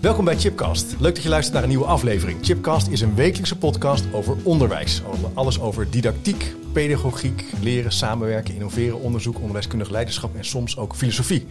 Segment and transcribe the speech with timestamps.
[0.00, 0.94] Welkom bij Chipcast.
[0.98, 2.38] Leuk dat je luistert naar een nieuwe aflevering.
[2.42, 5.02] Chipcast is een wekelijkse podcast over onderwijs.
[5.34, 11.46] Alles over didactiek, pedagogiek, leren, samenwerken, innoveren, onderzoek, onderwijskundig leiderschap en soms ook filosofie.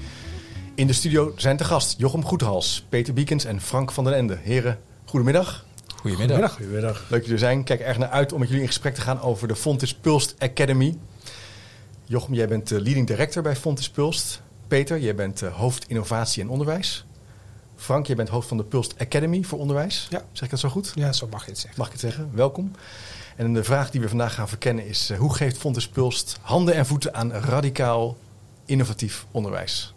[0.76, 4.38] In de studio zijn te gast Jochem Goedhals, Peter Biekens en Frank van den Ende.
[4.41, 5.66] Heren, goedemiddag.
[5.95, 6.54] Goedemiddag.
[6.54, 6.98] Goedemiddag.
[6.99, 7.63] Leuk dat jullie er zijn.
[7.63, 10.35] Kijk erg naar uit om met jullie in gesprek te gaan over de Fontis Pulst
[10.40, 10.98] Academy.
[12.05, 14.41] Jochem, jij bent de leading director bij Fontis Pulst.
[14.68, 17.05] Peter, jij bent eh, hoofd innovatie en onderwijs.
[17.79, 20.07] Frank, jij bent hoofd van de Pulst Academy voor onderwijs.
[20.09, 20.23] Ja.
[20.31, 20.91] Zeg ik dat zo goed?
[20.95, 21.79] Ja, zo mag je het zeggen.
[21.79, 22.29] Mag ik het zeggen?
[22.34, 22.71] Welkom.
[23.35, 25.09] En de vraag die we vandaag gaan verkennen is...
[25.09, 28.17] eh, hoe geeft Fontes Pulst handen en voeten aan radicaal
[28.65, 29.93] innovatief onderwijs?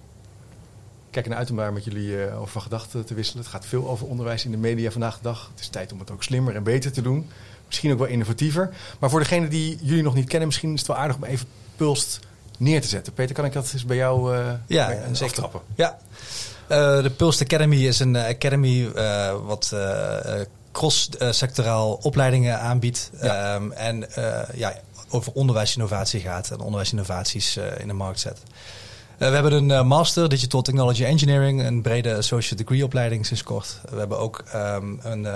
[1.10, 3.42] Kijk naar uit om daar met jullie eh, over van gedachten te wisselen.
[3.42, 5.48] Het gaat veel over onderwijs in de media vandaag de dag.
[5.50, 7.28] Het is tijd om het ook slimmer en beter te doen.
[7.66, 8.74] Misschien ook wel innovatiever.
[8.98, 10.48] Maar voor degene die jullie nog niet kennen...
[10.48, 12.20] misschien is het wel aardig om even Pulst
[12.58, 13.12] neer te zetten.
[13.12, 15.60] Peter, kan ik dat eens bij jou eh Ja, bij- aftrappen?
[15.74, 15.98] Ja.
[16.66, 18.90] Eh, de Pulse Academy is een eh, academy
[19.44, 19.74] wat
[20.72, 23.10] cross-sectoraal opleidingen aanbiedt.
[23.20, 23.54] Ja.
[23.54, 24.04] Ehm, en
[24.54, 24.74] ja,
[25.08, 28.38] over onderwijsinnovatie gaat en onderwijsinnovaties in de markt zet.
[29.18, 33.80] We hebben een Master Digital Technology Engineering, een brede associate degree opleiding sinds kort.
[33.90, 35.26] We hebben ook ehm, een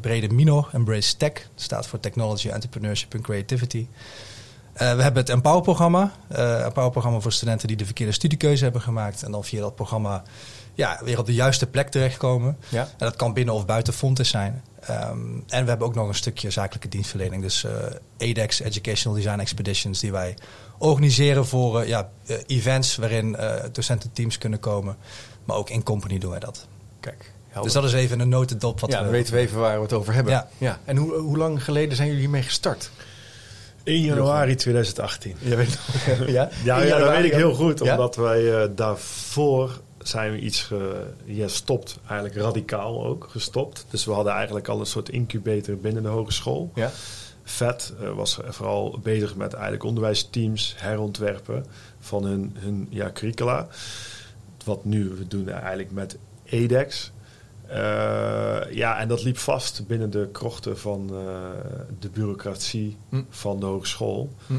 [0.00, 3.86] brede minor, Embrace Tech, staat voor Technology, Entrepreneurship and Creativity.
[4.72, 6.12] Eh, we hebben het Empower-programma.
[6.28, 9.22] Eh Empower-programma voor studenten die de verkeerde studiekeuze hebben gemaakt.
[9.22, 10.22] En dan via dat programma
[10.74, 12.56] ja, weer op de juiste plek terechtkomen.
[12.68, 12.80] Ja.
[12.80, 14.62] En dat kan binnen of buiten Fontes zijn.
[14.80, 17.42] Ehm, en we hebben ook nog een stukje zakelijke dienstverlening.
[17.42, 17.72] Dus eh
[18.16, 20.34] EDEX, Educational Design Expeditions, die wij
[20.78, 24.96] organiseren voor eh, ja, eh, events waarin eh docententeams kunnen komen.
[25.44, 26.66] Maar ook in company doen wij dat.
[27.00, 27.62] Kijk, helder.
[27.62, 28.80] Dus dat is even een notendop.
[28.80, 30.32] Wat ja, we, dan weten we even waar we het over hebben.
[30.32, 30.48] Ja.
[30.58, 30.78] Ja.
[30.84, 32.90] En hoe, hoe lang geleden zijn jullie hiermee gestart?
[33.84, 35.36] 1 januari 2018.
[35.38, 35.78] Jij weet
[36.26, 36.48] ja?
[36.64, 37.78] Ja, dat weet ik heel goed.
[37.78, 37.92] Ja?
[37.92, 41.98] Omdat wij eh, daarvoor zijn we iets ge, ja, stopt.
[42.06, 43.86] Eigenlijk radicaal ook gestopt.
[43.90, 46.70] Dus we hadden eigenlijk al een soort incubator binnen de hogeschool.
[46.74, 46.90] Ja.
[47.44, 51.66] VET eh, was vooral bezig met eigenlijk onderwijsteams herontwerpen
[52.00, 53.66] van hun, hun ja, curricula.
[54.64, 57.12] Wat nu we doen eigenlijk met EDEX.
[57.72, 61.16] Eh, ja, en dat liep vast binnen de krochten van eh,
[61.98, 63.22] de bureaucratie Hm.
[63.30, 64.32] van de hogeschool.
[64.46, 64.54] Hm.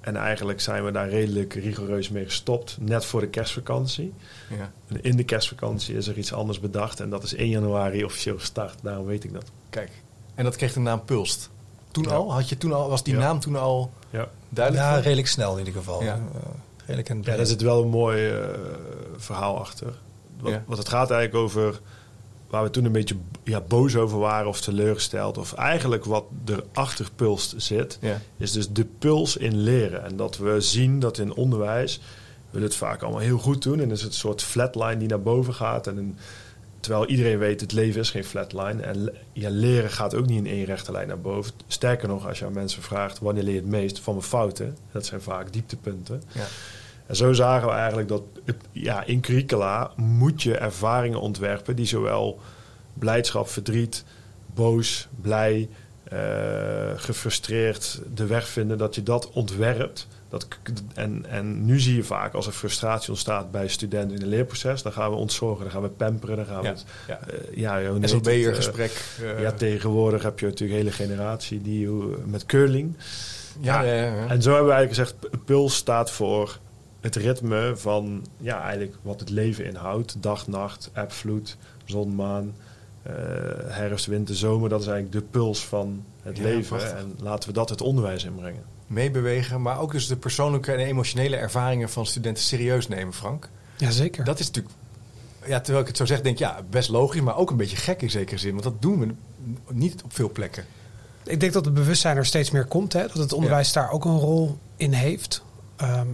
[0.00, 4.12] En eigenlijk zijn we daar redelijk rigoureus mee gestopt, net voor de kerstvakantie.
[4.58, 4.72] ja.
[4.88, 8.38] En in de kerstvakantie is er iets anders bedacht en dat is 1 januari officieel
[8.38, 8.74] gestart.
[8.82, 9.44] Daarom weet ik dat.
[9.70, 9.90] Kijk.
[10.34, 11.50] En dat kreeg de naam Pulst.
[11.90, 12.10] Toen Ja.
[12.10, 12.32] al?
[12.32, 12.88] Had je toen al?
[12.88, 13.20] Was die Ja.
[13.20, 14.28] naam toen al Ja.
[14.48, 14.86] duidelijk?
[14.86, 15.02] ja, voor?
[15.02, 16.02] redelijk snel in ieder geval.
[16.02, 16.14] Ja.
[16.14, 16.40] Eh,
[16.80, 18.32] redelijk en Ja, daar zit wel een mooi
[19.16, 19.94] verhaal achter.
[20.40, 20.62] Wat, Ja.
[20.66, 21.80] wat het gaat eigenlijk over
[22.50, 25.38] waar we toen een beetje ja, boos over waren of teleurgesteld.
[25.38, 28.20] Of eigenlijk wat erachter pulst zit, Ja.
[28.36, 30.04] is dus de puls in leren.
[30.04, 32.00] En dat we zien dat in onderwijs
[32.50, 33.80] we het vaak allemaal heel goed doen.
[33.80, 35.86] En is het een soort flatline die naar boven gaat.
[35.86, 36.16] En een,
[36.80, 38.82] terwijl iedereen weet, het leven is geen flatline.
[38.82, 41.52] En ja, leren gaat ook niet in één rechte lijn naar boven.
[41.66, 44.76] Sterker nog, als je aan mensen vraagt, wanneer leer je het meest van mijn fouten?
[44.92, 46.22] Dat zijn vaak dieptepunten.
[46.32, 46.46] Ja.
[47.10, 51.86] En zo zagen we eigenlijk dat het- ja, in curricula moet je ervaringen ontwerpen die
[51.86, 52.40] zowel
[52.94, 54.04] blijdschap, verdriet,
[54.54, 55.68] boos, blij,
[56.04, 56.18] eh,
[56.96, 60.06] gefrustreerd de weg vinden, dat je dat ontwerpt.
[60.28, 60.46] Dat,
[60.94, 64.82] en, en nu zie je vaak als er frustratie ontstaat bij studenten in een leerproces,
[64.82, 66.70] dan gaan we ontzorgen, dan gaan we pamperen, dan gaan we Ja.
[66.72, 67.20] het, Ja.
[67.20, 69.04] eh, ja, het, eh, gesprek.
[69.22, 71.88] eh, ja, tegenwoordig heb je natuurlijk een hele generatie die
[72.24, 72.96] met curling.
[73.60, 74.26] ja, ja.
[74.28, 76.58] En zo hebben we eigenlijk gezegd, puls staat voor
[77.00, 80.16] het ritme van ja, eigenlijk wat het leven inhoudt.
[80.20, 82.54] Dag, nacht, eb, vloed, zon, maan,
[83.02, 83.12] eh,
[83.66, 84.68] herfst, winter, zomer.
[84.68, 86.76] Dat is eigenlijk de puls van het Ja, leven.
[86.76, 86.98] prachtig.
[86.98, 88.62] En laten we dat het onderwijs inbrengen.
[88.86, 93.48] Meebewegen, maar ook dus de persoonlijke en emotionele ervaringen van studenten serieus nemen, Frank.
[93.76, 94.24] Jazeker.
[94.24, 94.74] Dat is natuurlijk,
[95.46, 97.76] ja, terwijl ik het zo zeg, denk ik, ja, best logisch, maar ook een beetje
[97.76, 98.50] gek in zekere zin.
[98.50, 99.14] Want dat doen we
[99.72, 100.64] niet op veel plekken.
[101.24, 102.92] Ik denk dat het bewustzijn er steeds meer komt.
[102.92, 103.02] Hè?
[103.02, 105.42] Dat het onderwijs daar ook een rol in heeft.
[105.76, 106.06] Ehm,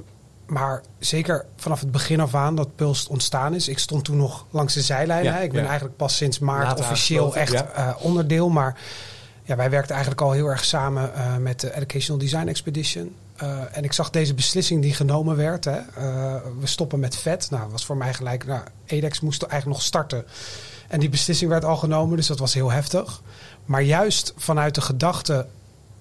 [0.46, 3.69] maar zeker vanaf het begin af aan dat Pulst ontstaan is.
[3.69, 5.25] Ik stond toen nog langs de zijlijn.
[5.25, 5.43] Ja, hè?
[5.43, 5.66] Ik ben ja.
[5.66, 8.48] eigenlijk pas sinds maart officieel echt eh, onderdeel.
[8.48, 8.78] Maar
[9.43, 13.14] ja, wij werkten eigenlijk al heel erg samen eh, met de Educational Design Expedition.
[13.37, 15.64] Eh, en ik zag deze beslissing die genomen werd.
[15.64, 15.81] Hè?
[16.60, 17.50] We stoppen met vet.
[17.50, 18.46] Nou, was voor mij gelijk.
[18.46, 20.25] Nou, EDEX moest eigenlijk nog starten.
[20.88, 23.22] En die beslissing werd al genomen, dus dat was heel heftig.
[23.64, 25.46] Maar juist vanuit de gedachte,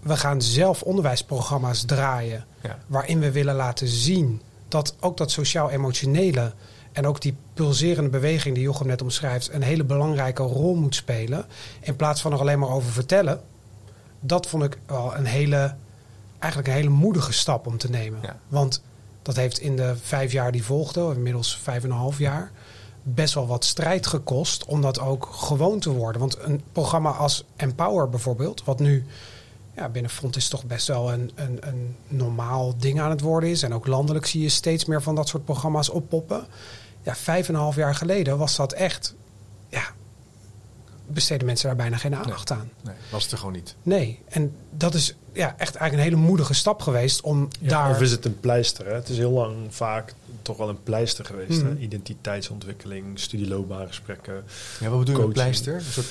[0.06, 2.46] we gaan zelf onderwijsprogramma's draaien.
[2.62, 2.78] Ja.
[2.88, 6.54] Waarin we willen laten zien dat ook dat sociaal-emotionele
[6.92, 11.46] en ook die pulserende beweging die Jochem net omschrijft, een hele belangrijke rol moet spelen.
[11.80, 13.42] In plaats van er alleen maar over vertellen.
[14.20, 15.76] Dat vond ik wel een hele,
[16.40, 18.20] eigenlijk een hele moedige stap om te nemen.
[18.22, 18.40] Ja.
[18.48, 18.82] Want
[19.22, 22.52] dat heeft in de vijf jaar die volgden, inmiddels vijf en een half jaar,
[23.04, 26.22] best wel wat strijd gekost om dat ook gewoon te worden.
[26.22, 29.06] Want een programma als Empower bijvoorbeeld, wat nu
[29.76, 33.64] ja, binnen Fontis toch best wel een, een, een normaal ding aan het worden is.
[33.64, 36.46] En ook landelijk zie je steeds meer van dat soort programma's oppoppen.
[37.02, 39.16] Ja, vijf en een half jaar geleden was dat echt,
[39.70, 39.84] ja,
[41.08, 42.72] besteden mensen daar bijna geen aandacht aan.
[42.82, 43.76] Nee, was het er gewoon niet.
[43.84, 47.90] Nee, en dat is ja, echt eigenlijk een hele moedige stap geweest om Ja, daar...
[47.90, 48.86] Of is het een pleister?
[48.86, 48.94] Hè?
[48.94, 51.62] Het is heel lang vaak toch wel een pleister geweest.
[51.62, 51.66] Mhm.
[51.66, 51.78] Hè?
[51.78, 54.44] Identiteitsontwikkeling, studieloopbaangesprekken.
[54.80, 55.76] Ja, wat bedoel je met pleister?
[55.76, 56.08] Een soort,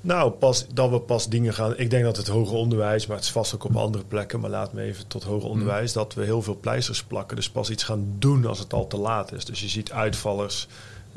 [0.00, 1.78] Nou, pas, dat we pas dingen gaan.
[1.78, 4.40] Ik denk dat het hoger onderwijs, maar het is vast ook op andere plekken.
[4.40, 5.92] Maar laat me even tot hoger onderwijs.
[5.92, 7.36] Dat we heel veel pleisters plakken.
[7.36, 9.44] Dus pas iets gaan doen als het al te laat is.
[9.44, 10.66] Dus je ziet uitvallers,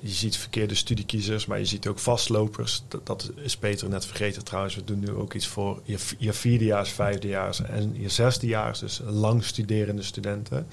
[0.01, 2.83] je ziet verkeerde studiekiezers, maar je ziet ook vastlopers.
[2.87, 4.75] Dat, dat is Peter net vergeten trouwens.
[4.75, 8.79] We doen nu ook iets voor je, je vierdejaars, vijfdejaars en je zesdejaars.
[8.79, 10.67] Dus lang studerende studenten.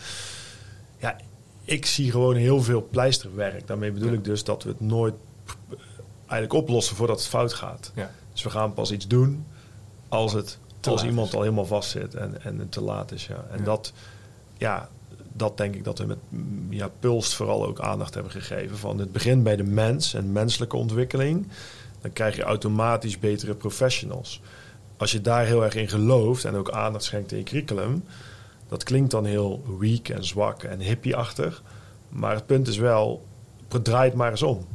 [0.98, 1.16] Ja,
[1.64, 3.66] ik zie gewoon heel veel pleisterwerk.
[3.66, 4.14] Daarmee bedoel Ja.
[4.14, 5.14] ik dus dat we het nooit
[6.30, 7.92] eigenlijk oplossen voordat het fout gaat.
[7.94, 8.10] ja.
[8.32, 9.46] Dus we gaan pas iets doen
[10.08, 11.34] als, het, Te als iemand is.
[11.34, 13.26] al helemaal vast zit en, en het te laat is.
[13.26, 13.44] Ja.
[13.50, 13.64] En Ja.
[13.64, 13.92] Dat,
[14.58, 14.88] ja,
[15.32, 16.18] dat denk ik dat we met
[16.68, 18.78] ja, Pulst vooral ook aandacht hebben gegeven.
[18.78, 21.48] Van het begint bij de mens en menselijke ontwikkeling.
[22.00, 24.40] Dan krijg je automatisch betere professionals.
[24.96, 28.04] Als je daar heel erg in gelooft en ook aandacht schenkt in je curriculum,
[28.68, 31.62] dat klinkt dan heel weak en zwak en hippie-achtig.
[32.08, 33.26] Maar het punt is wel,
[33.82, 34.66] draai het maar eens om.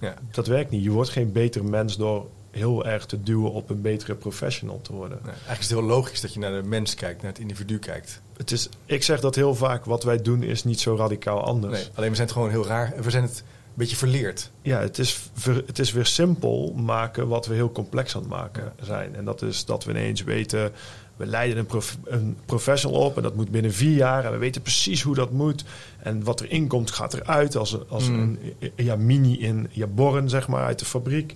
[0.00, 0.14] Ja.
[0.30, 0.84] Dat werkt niet.
[0.84, 4.92] Je wordt geen beter mens door heel erg te duwen op een betere professional te
[4.92, 5.18] worden.
[5.22, 7.78] Nee, eigenlijk is het heel logisch dat je naar de mens kijkt, naar het individu
[7.78, 8.20] kijkt.
[8.36, 11.72] Het is, ik zeg dat heel vaak, wat wij doen is niet zo radicaal anders.
[11.72, 12.92] Nee, alleen we zijn het gewoon heel raar.
[13.02, 13.44] We zijn het
[13.80, 14.50] beetje verleerd.
[14.62, 18.30] Ja, het is, ver- het is weer simpel maken wat we heel complex aan het
[18.30, 19.14] maken zijn.
[19.16, 20.72] En dat is dat we ineens weten,
[21.16, 24.24] we leiden een, prof- een professional op en dat moet binnen vier jaar.
[24.24, 25.64] En we weten precies hoe dat moet.
[25.98, 28.38] En wat erin komt, gaat eruit als, een- als Mm.
[28.60, 31.34] een ja, mini in ja, borren, zeg maar, uit de fabriek.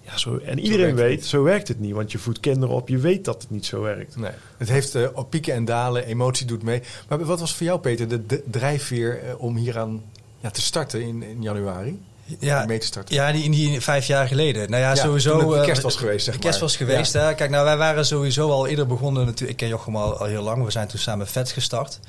[0.00, 1.92] Ja, zo, en iedereen weet, zo werkt het niet.
[1.92, 4.16] Want je voedt kinderen op, je weet dat het niet zo werkt.
[4.16, 4.30] Nee.
[4.56, 6.82] Het heeft op pieken en dalen, emotie doet mee.
[7.08, 10.02] Maar wat was voor jou, Peter, de, de drijfveer eh, om hieraan
[10.46, 12.02] ja, te starten in, in januari?
[12.40, 13.14] Ja, mee te starten?
[13.14, 14.70] ja die, in die vijf jaar geleden.
[14.70, 15.50] Nou ja, Ja, sowieso.
[15.50, 17.12] de eh, kerst was geweest, zeg kerst was geweest.
[17.12, 17.34] Hè?
[17.34, 19.24] Kijk, nou, wij waren sowieso al eerder begonnen.
[19.24, 20.64] Natuurlijk, ik ken Jochem al, al heel lang.
[20.64, 22.00] We zijn toen samen VETS gestart.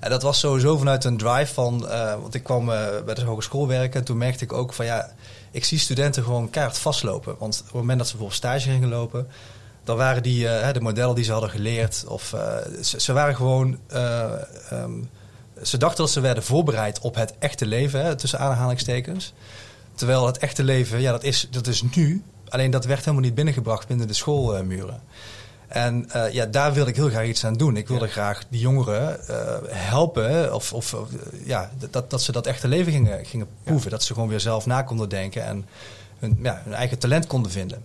[0.00, 1.88] En dat was sowieso vanuit een drive van...
[1.88, 4.00] eh, want ik kwam eh, bij de hogeschool werken.
[4.00, 5.10] En toen merkte ik ook van ja...
[5.50, 7.34] Ik zie studenten gewoon keihard vastlopen.
[7.38, 9.26] Want op het moment dat ze bijvoorbeeld stage gingen lopen...
[9.84, 10.42] Dan waren die,
[10.72, 12.04] de modellen die ze hadden geleerd...
[12.06, 12.34] Of,
[12.82, 13.78] ze, ze waren gewoon...
[13.86, 14.32] eh,
[14.70, 14.92] ehm,
[15.62, 18.04] ze dachten dat ze werden voorbereid op het echte leven.
[18.04, 19.32] Hè, tussen aanhalingstekens.
[19.94, 22.22] Terwijl het echte leven, ja, dat is, dat is nu.
[22.48, 25.00] Alleen dat werd helemaal niet binnengebracht binnen de schoolmuren.
[25.70, 27.76] En eh, ja, daar wilde ik heel graag iets aan doen.
[27.76, 30.54] Ik wilde graag die jongeren eh, helpen.
[30.54, 31.00] Of, of eh,
[31.44, 33.90] ja, dat, dat ze dat echte leven gingen, gingen proeven.
[33.90, 35.44] Dat ze gewoon weer zelf na konden denken.
[35.44, 35.66] En
[36.18, 37.84] hun, ja, hun eigen talent konden vinden.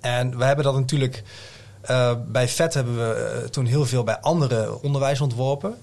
[0.00, 1.22] En we hebben dat natuurlijk...
[2.26, 5.76] bij VET hebben we toen heel veel bij andere onderwijs ontworpen.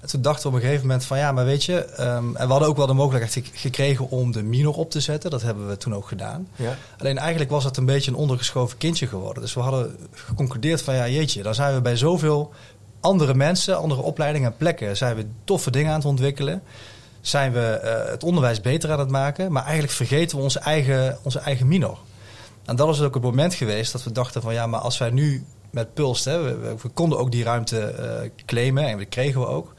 [0.00, 1.84] En toen dachten we op een gegeven moment van ja, maar weet je...
[1.84, 5.00] ehm, en we hadden ook wel de mogelijkheid gek- gekregen om de minor op te
[5.00, 5.30] zetten.
[5.30, 6.48] Dat hebben we toen ook gedaan.
[6.56, 6.76] Ja.
[6.98, 9.42] Alleen eigenlijk was het een beetje een ondergeschoven kindje geworden.
[9.42, 12.52] Dus we hadden geconcludeerd van ja, jeetje, dan zijn we bij zoveel
[13.00, 16.62] andere mensen, andere opleidingen en plekken, zijn we toffe dingen aan het ontwikkelen.
[17.20, 21.18] Zijn we eh, het onderwijs beter aan het maken, maar eigenlijk vergeten we onze eigen,
[21.22, 21.98] onze eigen minor.
[22.64, 25.10] En dat is ook het moment geweest dat we dachten van ja, maar als wij
[25.10, 25.44] nu
[25.78, 29.40] met Pulst, hè, we, we- we konden ook die ruimte eh, claimen en dat kregen
[29.40, 29.74] we ook.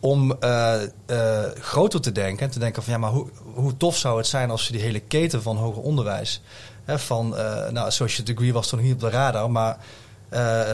[0.00, 3.96] Om eh, eh, groter te denken en te denken van ja, maar hoe, hoe tof
[3.96, 6.42] zou het zijn als we die hele keten van hoger onderwijs,
[6.84, 7.28] hè, van
[7.70, 9.78] nou, associate degree was toen niet op de radar, maar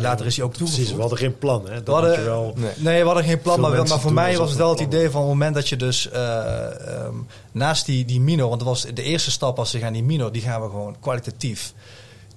[0.00, 0.74] later is hij ook toegevoegd.
[0.76, 1.68] Precies, we hadden geen plan.
[1.68, 1.74] Hè?
[1.82, 2.52] Dat We hadden- wel...
[2.56, 2.70] Nee.
[2.76, 3.60] Nee, we hadden geen plan.
[3.60, 6.10] Maar, maar voor mij was het wel het idee van het moment dat je dus
[6.10, 7.14] eh, ehm,
[7.52, 10.32] naast die, die minor, want dat was de eerste stap als ze gaan die minor,
[10.32, 11.72] die gaan we gewoon kwalitatief.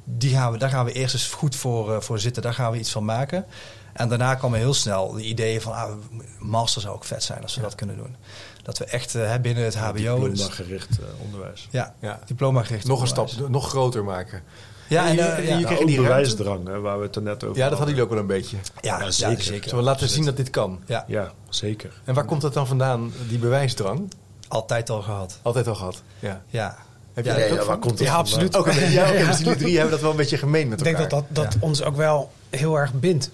[0.10, 2.42] Die gaan we, daar gaan we eerst eens goed voor, eh, voor zitten.
[2.44, 3.46] Daar gaan we iets van maken.
[3.94, 5.92] En daarna kwamen heel snel de ideeën van, ah,
[6.40, 8.16] master zou ook vet zijn als we dat kunnen doen.
[8.64, 9.94] Dat we echt eh, hè, binnen het HBO.
[9.94, 11.68] Diploma dus- gericht eh, onderwijs.
[11.72, 12.20] ja, Ja.
[12.26, 12.86] diploma gericht.
[12.88, 13.32] Nog een onderwijs.
[13.34, 14.44] stap, nog groter maken.
[14.90, 15.58] Ja, en, En je- en ja.
[15.58, 17.88] je kreeg ook die bewijsdrang, hè, waar we het er net over Ja, dat hadden
[17.88, 18.58] jullie ook wel een beetje.
[18.82, 19.44] Ja, Ja, ja, zeker.
[19.44, 19.70] zeker.
[19.70, 20.80] Zullen we laten zien dat dit kan?
[20.86, 22.02] Ja, Ja, zeker.
[22.06, 24.12] En waar komt dat dan vandaan, die bewijsdrang?
[24.48, 25.40] altijd al gehad.
[25.42, 26.02] Altijd al gehad.
[26.20, 26.42] Ja.
[26.48, 26.78] Ja,
[27.18, 27.80] Heb Ja, jij ja, ook waar van?
[27.80, 28.26] komt dat Ja, vandaan?
[28.26, 28.56] absoluut.
[28.56, 30.78] Ook een beetje, ja, oké, dus jullie drie hebben dat wel een beetje gemeen met
[30.80, 31.10] Ik denk elkaar.
[31.20, 31.60] dat dat, dat Ja.
[31.62, 33.30] ons ook wel heel erg bindt,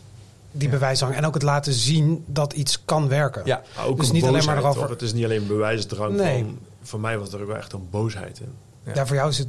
[0.51, 1.15] die bewijsdrang.
[1.15, 3.41] En ook het laten zien dat iets kan werken.
[3.45, 4.89] Ja, Maar ook Dus een niet alleen boosheid, maar erover- toch?
[4.89, 6.39] Het is niet alleen bewijsdrang Nee.
[6.43, 6.57] van...
[6.83, 8.53] Voor mij was er ook wel echt een boosheid in.
[8.85, 8.93] Ja.
[8.93, 9.47] Daar voor jou is het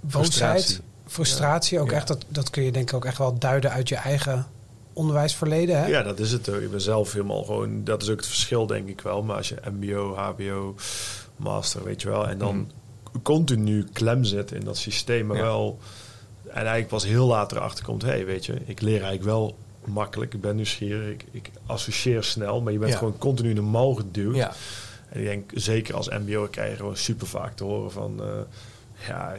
[0.00, 0.78] boosheid, Frustratie.
[1.06, 1.80] frustratie.
[1.80, 1.96] Ook Ja.
[1.96, 4.46] echt, dat, dat kun je denk ik ook echt wel duiden uit je eigen
[4.92, 5.78] onderwijsverleden.
[5.80, 5.86] Hè?
[5.86, 6.46] Ja, dat is het.
[6.46, 7.84] Ik ben zelf helemaal gewoon...
[7.84, 9.22] Dat is ook het verschil, denk ik wel.
[9.22, 10.74] Maar als je mbo, hbo,
[11.36, 12.28] master, weet je wel...
[12.28, 12.70] En dan
[13.22, 15.42] continu klem zit in dat systeem, maar Ja.
[15.42, 15.78] wel...
[16.46, 18.02] En eigenlijk pas heel later erachter komt...
[18.02, 20.34] Hé, hey, weet je, ik leer eigenlijk wel makkelijk.
[20.34, 21.10] Ik ben nieuwsgierig.
[21.12, 22.60] Ik, ik associeer snel.
[22.60, 22.98] Maar je bent Ja.
[22.98, 24.36] gewoon continu in de mal geduwd.
[24.36, 24.52] Ja.
[25.08, 28.20] En ik denk, zeker als mbo krijg je gewoon super vaak te horen van...
[28.22, 28.26] eh,
[29.08, 29.34] ja,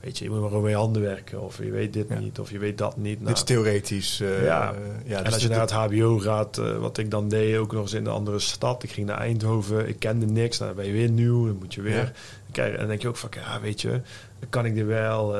[0.00, 1.40] weet je, je moet maar gewoon met je handen werken.
[1.42, 2.18] Of je weet dit Ja.
[2.18, 3.14] niet, of je weet dat niet.
[3.16, 4.20] Dit Nou, is theoretisch.
[4.20, 4.72] eh, Ja.
[4.72, 4.78] eh,
[5.10, 7.82] ja en dus als je naar het HBO gaat, wat ik dan deed, ook nog
[7.82, 8.82] eens in een andere stad.
[8.82, 10.58] Ik ging naar Eindhoven, ik kende niks.
[10.58, 12.12] Nou, dan ben je weer nieuw, dan moet je weer.
[12.58, 14.00] En dan denk je ook van, ja, weet je,
[14.48, 15.36] kan ik dit wel.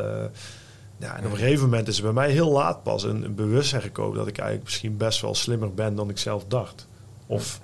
[0.96, 3.82] ja, en op een gegeven moment is er bij mij heel laat pas een, bewustzijn
[3.82, 6.86] gekomen dat ik eigenlijk misschien best wel slimmer ben dan ik zelf dacht.
[7.26, 7.60] Of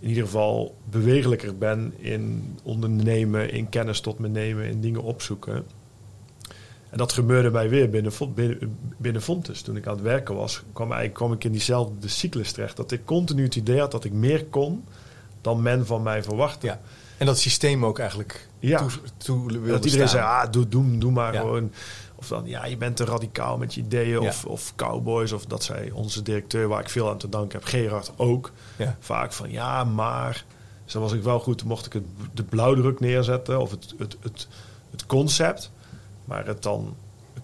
[0.00, 5.64] in ieder geval bewegelijker ben in ondernemen, in kennis tot me nemen, in dingen opzoeken.
[6.94, 9.62] En dat gebeurde mij weer binnen, binnen, binnen Fontes.
[9.62, 12.76] Toen ik aan het werken was, kwam, eigenlijk, kwam ik in diezelfde cyclus terecht.
[12.76, 14.84] Dat ik continu het idee had dat ik meer kon
[15.40, 16.78] dan men van mij verwachtte.
[17.18, 18.78] En dat systeem ook eigenlijk Ja.
[18.78, 21.40] toe, toe wilde dat iedereen zei, ah, doe, doe, doe maar Ja.
[21.40, 21.72] gewoon.
[22.14, 24.22] Of dan, ja, je bent te radicaal met je ideeën.
[24.22, 24.28] Ja.
[24.28, 25.32] Of, of cowboys.
[25.32, 28.50] Of dat zei onze directeur, waar ik veel aan te danken heb, Gerard ook.
[28.76, 28.96] Ja.
[29.00, 30.44] Vaak van, ja, maar...
[30.84, 32.02] Dus dan was ik wel goed, mocht ik het,
[32.34, 33.60] de blauwdruk neerzetten.
[33.60, 34.48] Of het, het, het,
[34.90, 35.70] het concept.
[36.24, 36.96] Maar het dan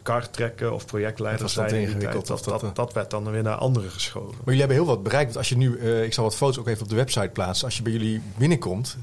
[0.03, 1.81] kar trekken of projectleider Dat was zijn.
[1.83, 4.29] ingewikkeld, dat, dat, dat, dat werd dan weer naar anderen geschoven.
[4.31, 5.27] Maar jullie hebben heel wat bereikt.
[5.27, 7.65] Want als je nu, eh, ik zal wat foto's ook even op de website plaatsen.
[7.65, 8.97] Als je bij jullie binnenkomt,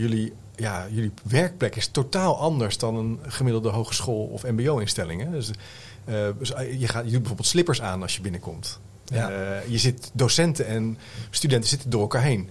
[0.00, 5.30] jullie, ja, jullie werkplek is totaal anders dan een gemiddelde hogeschool of mbo-instelling.
[5.30, 5.50] Dus,
[6.04, 8.78] eh, dus, eh, je, gaat, je doet bijvoorbeeld slippers aan als je binnenkomt.
[9.04, 9.30] Ja.
[9.30, 10.98] Eh, je zit, docenten en
[11.30, 12.48] studenten zitten door elkaar heen.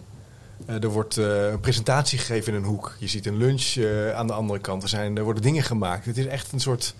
[0.65, 2.95] Er wordt een presentatie gegeven in een hoek.
[2.99, 3.77] Je ziet een lunch
[4.13, 4.83] aan de andere kant.
[4.83, 6.05] Er, zijn, er worden dingen gemaakt.
[6.05, 6.95] Het is echt een soort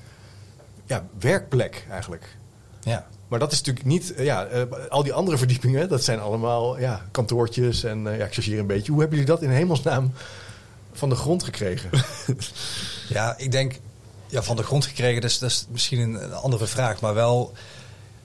[0.85, 2.37] ja, werkplek eigenlijk.
[2.81, 3.07] Ja.
[3.29, 6.79] Maar dat is natuurlijk niet, eh, ja, eh, al die andere verdiepingen, dat zijn allemaal
[6.79, 8.91] ja, kantoortjes en eh, ja, ik chargeer een beetje.
[8.91, 10.13] Hoe hebben jullie dat in hemelsnaam
[10.93, 11.89] van de grond gekregen?
[13.09, 13.79] Ja, ik denk
[14.27, 17.01] ja, van de grond gekregen, dus dat is misschien een, andere vraag.
[17.01, 17.53] Maar wel,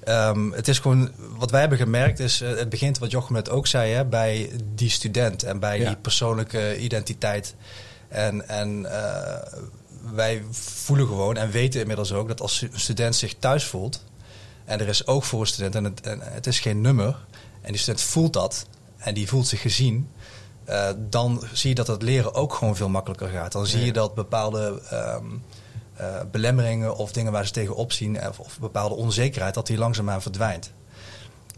[0.05, 3.67] ehm, het is gewoon, wat wij hebben gemerkt is, het begint wat Jochem net ook
[3.67, 5.87] zei, hè, bij die student en bij Ja.
[5.87, 7.55] die persoonlijke identiteit.
[8.09, 8.87] En, en
[10.15, 14.05] wij voelen gewoon en weten inmiddels ook dat als een student zich thuis voelt,
[14.65, 17.17] en er is ook voor een student, en het, en het is geen nummer,
[17.61, 18.67] en die student voelt dat,
[18.97, 20.11] en die voelt zich gezien,
[20.65, 23.53] eh, dan zie je dat het leren ook gewoon veel makkelijker gaat.
[23.53, 25.25] Dan zie je dat bepaalde ehm,
[25.97, 30.23] eh, belemmeringen of dingen waar ze tegenop zien, of, of bepaalde onzekerheid, dat die langzaamaan
[30.23, 30.73] verdwijnt.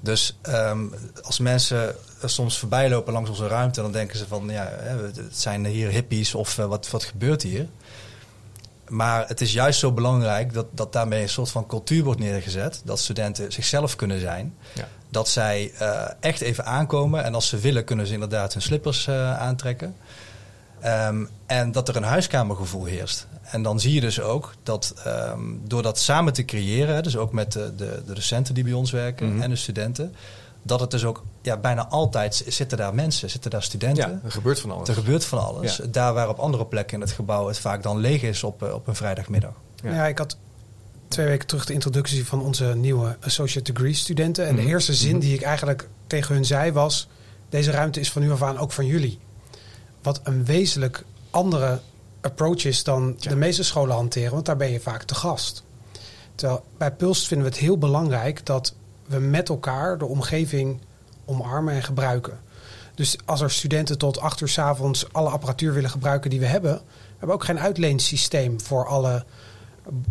[0.00, 0.84] Dus ehm,
[1.22, 1.94] als mensen
[2.24, 6.34] soms voorbij lopen langs onze ruimte, dan denken ze van ja, het zijn hier hippies
[6.34, 7.66] of eh, wat, wat gebeurt hier?
[8.88, 12.80] Maar het is juist zo belangrijk dat, dat daarmee een soort van cultuur wordt neergezet.
[12.84, 14.54] Dat studenten zichzelf kunnen zijn.
[14.74, 14.88] Ja.
[15.10, 17.24] Dat zij eh, echt even aankomen.
[17.24, 19.96] En als ze willen, kunnen ze inderdaad hun slippers eh, aantrekken.
[20.80, 23.26] Ehm, en dat er een huiskamergevoel heerst.
[23.42, 27.32] En dan zie je dus ook dat ehm, door dat samen te creëren, dus ook
[27.32, 29.42] met de, de, de docenten die bij ons werken Mhm.
[29.42, 30.14] en de studenten,
[30.66, 34.10] dat het dus ook ja, bijna altijd zitten daar mensen, zitten daar studenten.
[34.10, 34.88] Ja, er gebeurt van alles.
[34.88, 35.76] Er gebeurt van alles.
[35.76, 35.84] Ja.
[35.90, 38.74] Daar waar op andere plekken in het gebouw het vaak dan leeg is op, eh,
[38.74, 39.52] op een vrijdagmiddag.
[39.82, 39.94] Ja.
[39.94, 40.06] Ja.
[40.06, 40.36] ik had
[41.08, 44.46] twee weken terug de introductie van onze nieuwe associate degree studenten.
[44.46, 44.62] En Mhm.
[44.64, 45.20] de eerste zin Mhm.
[45.20, 47.08] die ik eigenlijk tegen hun zei was...
[47.48, 49.18] deze ruimte is van nu af aan ook van jullie.
[50.02, 51.80] Wat een wezenlijk andere
[52.20, 53.30] approach is dan Ja.
[53.30, 54.32] de meeste scholen hanteren.
[54.32, 55.62] Want daar ben je vaak te gast.
[56.34, 58.46] Terwijl bij Pulst vinden we het heel belangrijk...
[58.46, 58.74] dat
[59.06, 60.80] we met elkaar de omgeving
[61.24, 62.38] omarmen en gebruiken.
[62.94, 66.46] Dus als er studenten tot acht uur s avonds alle apparatuur willen gebruiken die we
[66.46, 66.72] hebben...
[66.74, 66.82] we
[67.18, 69.24] hebben ook geen uitleensysteem voor alle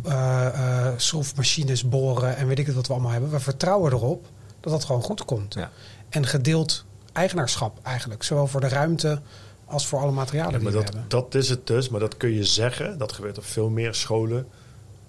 [0.04, 3.30] eh, eh, schroefmachines, boren en weet ik het wat we allemaal hebben.
[3.30, 4.26] We vertrouwen erop
[4.60, 5.54] dat dat gewoon goed komt.
[5.54, 5.70] Ja.
[6.10, 8.24] En gedeeld eigenaarschap eigenlijk.
[8.24, 9.22] Zowel voor de ruimte
[9.66, 11.10] als voor alle materialen Ja, die maar we dat, hebben.
[11.10, 12.98] dat is het dus, maar dat kun je zeggen.
[12.98, 14.48] Dat gebeurt op veel meer scholen.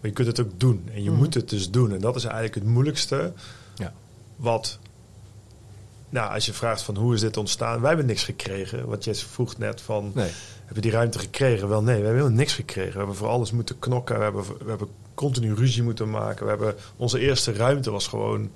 [0.00, 0.88] Maar je kunt het ook doen.
[0.94, 1.18] En je Mhm.
[1.18, 1.92] moet het dus doen.
[1.92, 3.32] En dat is eigenlijk het moeilijkste.
[4.36, 4.78] Wat,
[6.08, 7.78] nou, als je vraagt van hoe is dit ontstaan?
[7.80, 8.86] Wij hebben niks gekregen.
[8.88, 10.30] Wat je vroeg net van, Nee.
[10.66, 11.68] heb je die ruimte gekregen?
[11.68, 12.92] Wel nee, we hebben niks gekregen.
[12.92, 14.16] We hebben voor alles moeten knokken.
[14.18, 16.44] We hebben, we hebben continu ruzie moeten maken.
[16.44, 18.50] We hebben, onze eerste ruimte was gewoon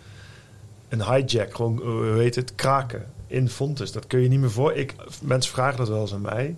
[0.89, 1.55] een hijack.
[1.55, 3.93] Gewoon, eh, hoe heet het, kraken in Fontes.
[3.93, 4.73] Dat kun je niet meer voor.
[4.75, 6.57] Ik, mensen vragen dat wel eens aan mij.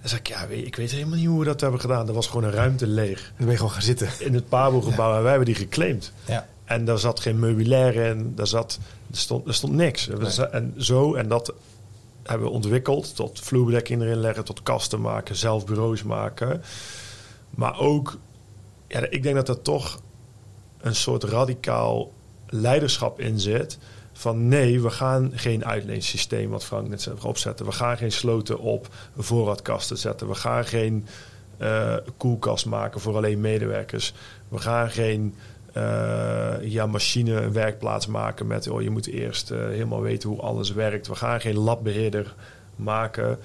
[0.00, 2.08] Dan zeg ik, ja, ik weet helemaal niet hoe we dat hebben gedaan.
[2.08, 4.08] Er was gewoon een ruimte leeg Dan ben je gewoon gaan zitten.
[4.18, 6.12] in het Pabo-gebouw en wij hebben die geclaimd.
[6.24, 6.46] Ja.
[6.72, 8.78] En daar zat geen meubilair in, daar, zat,
[9.10, 10.06] er, stond, er stond niks.
[10.06, 10.48] Nee.
[10.48, 11.54] En zo, en dat
[12.22, 16.62] hebben we ontwikkeld tot vloerbedekking erin leggen, tot kasten maken, zelf bureaus maken.
[17.50, 18.18] Maar ook,
[18.88, 20.00] ja, ik denk dat er toch
[20.80, 22.12] een soort radicaal
[22.48, 23.78] leiderschap in zit.
[24.12, 27.66] Van nee, we gaan geen uitleensysteem, wat Frank net zei, opzetten.
[27.66, 30.28] We gaan geen sloten op voorraadkasten zetten.
[30.28, 31.06] We gaan geen
[31.58, 34.14] eh, koelkast maken voor alleen medewerkers.
[34.48, 35.34] We gaan geen
[35.72, 38.68] eh, ja, machine een werkplaats maken met...
[38.68, 41.08] Oh, je moet eerst eh, helemaal weten hoe alles werkt.
[41.08, 42.34] We gaan geen labbeheerder
[42.76, 43.38] maken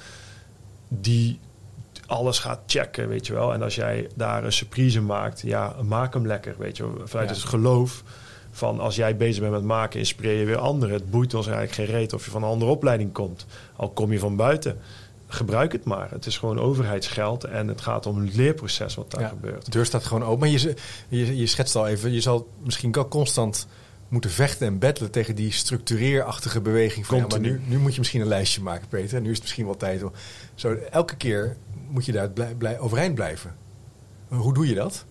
[0.88, 1.40] die
[2.06, 3.54] alles gaat checken, weet je wel.
[3.54, 7.08] En als jij daar een surprise maakt, ja, maak hem lekker, weet je wel.
[7.08, 7.36] Vanuit Ja.
[7.36, 8.04] het geloof
[8.52, 10.96] van als jij bezig bent met maken, inspireer je weer anderen.
[10.96, 13.46] Het boeit ons eigenlijk geen reet of je van een andere opleiding komt.
[13.76, 14.78] Al kom je van buiten,
[15.28, 16.12] gebruik het maar.
[16.12, 19.66] Het is gewoon overheidsgeld en het gaat om het leerproces wat daar Ja, gebeurt.
[19.66, 20.40] De deur staat gewoon open.
[20.40, 20.74] Maar je,
[21.08, 23.68] je, je schetst al even, je zal misschien ook constant
[24.08, 27.06] moeten vechten en battelen tegen die structureerachtige beweging.
[27.06, 27.60] Van, ja, maar Continu.
[27.60, 29.22] nu, nu moet je misschien een lijstje maken, Peter.
[29.22, 30.12] Nu is het misschien wel tijd om.
[30.56, 31.58] Zo, elke keer
[31.90, 33.56] moet je daar blij, blij- overeind blijven.
[34.28, 35.06] Hoe doe je dat?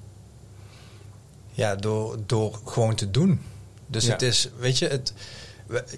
[1.53, 3.41] Ja, door, door gewoon te doen.
[3.87, 4.13] Dus Ja.
[4.13, 5.13] het is, weet je, het,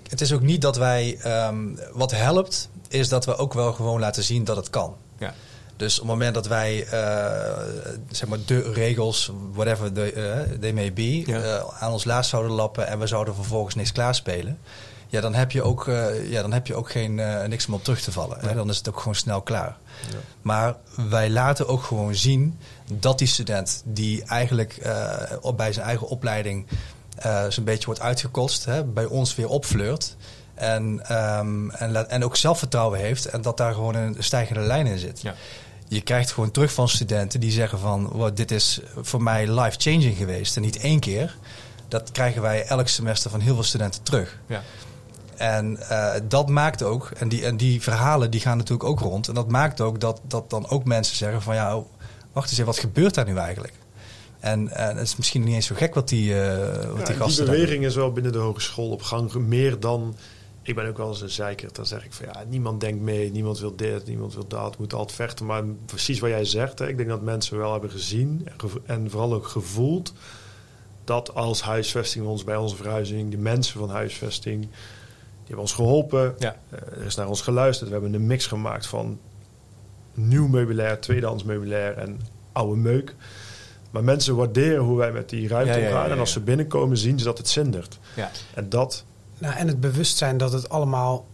[0.09, 1.19] het is ook niet dat wij.
[1.23, 1.57] ehm,
[1.93, 4.97] wat helpt, is dat we ook wel gewoon laten zien dat het kan.
[5.19, 5.35] Ja.
[5.77, 7.63] Dus op het moment dat wij, eh,
[8.11, 11.41] zeg maar, de regels, whatever they, eh, they may be, Ja.
[11.43, 14.59] eh, aan ons laars zouden lappen en we zouden vervolgens niks klaarspelen.
[15.11, 15.91] Ja, dan heb je ook,
[16.29, 17.15] ja, dan heb je ook geen,
[17.49, 18.39] niks meer op terug te vallen.
[18.41, 18.55] Hè?
[18.55, 19.77] Dan is het ook gewoon snel klaar.
[20.11, 20.17] Ja.
[20.43, 20.75] Maar
[21.09, 22.59] wij laten ook gewoon zien
[22.93, 24.81] dat die student die eigenlijk
[25.41, 26.67] op, bij zijn eigen opleiding
[27.21, 30.17] eh zo'n beetje wordt uitgekost, hè, bij ons weer opfleurt.
[30.55, 34.87] En, ehm, en, laat- en ook zelfvertrouwen heeft en dat daar gewoon een stijgende lijn
[34.87, 35.21] in zit.
[35.23, 35.35] Ja.
[35.89, 40.17] Je krijgt gewoon terug van studenten die zeggen van wow, dit is voor mij life-changing
[40.17, 40.57] geweest.
[40.57, 41.37] En niet één keer.
[41.89, 44.39] Dat krijgen wij elk semester van heel veel studenten terug.
[44.47, 44.63] Ja.
[45.37, 49.29] En eh, dat maakt ook, en die, en die verhalen die gaan natuurlijk ook rond.
[49.29, 51.83] En dat maakt ook dat, dat dan ook mensen zeggen van ja,
[52.33, 53.73] wacht eens even, wat gebeurt daar nu eigenlijk?
[54.41, 56.99] En eh, het is misschien niet eens zo gek wat die, eh, wat Ja, die
[56.99, 59.35] en die gasten daar beweging is wel binnen de hogeschool op gang.
[59.35, 60.17] Meer dan...
[60.63, 61.69] Ik ben ook wel eens een zeiker.
[61.73, 63.31] Dan zeg ik van ja, niemand denkt mee.
[63.31, 64.79] Niemand wil dit, niemand wil dat.
[64.79, 65.47] Moet altijd vechten.
[65.47, 66.79] Maar precies wat jij zegt.
[66.79, 68.49] Hè, ik denk dat mensen wel hebben gezien.
[68.59, 70.13] En, en vooral ook gevoeld.
[71.05, 73.31] Dat als huisvesting ons bij onze verhuizing.
[73.31, 74.61] De mensen van huisvesting.
[74.61, 74.71] Die
[75.47, 76.35] hebben ons geholpen.
[76.39, 76.57] Ja.
[76.71, 77.89] Eh, er is naar ons geluisterd.
[77.89, 79.19] We hebben een mix gemaakt van
[80.15, 82.21] nieuw meubilair, tweedehands meubilair en
[82.53, 83.15] oude meuk.
[83.91, 86.07] Maar mensen waarderen hoe wij met die ruimte Ja, ja, ja, omgaan.
[86.09, 87.99] ja, En als ze binnenkomen, zien ze dat het zindert.
[88.17, 88.31] Ja.
[88.55, 89.05] En dat,
[89.39, 91.27] Nou, en het bewustzijn dat het allemaal.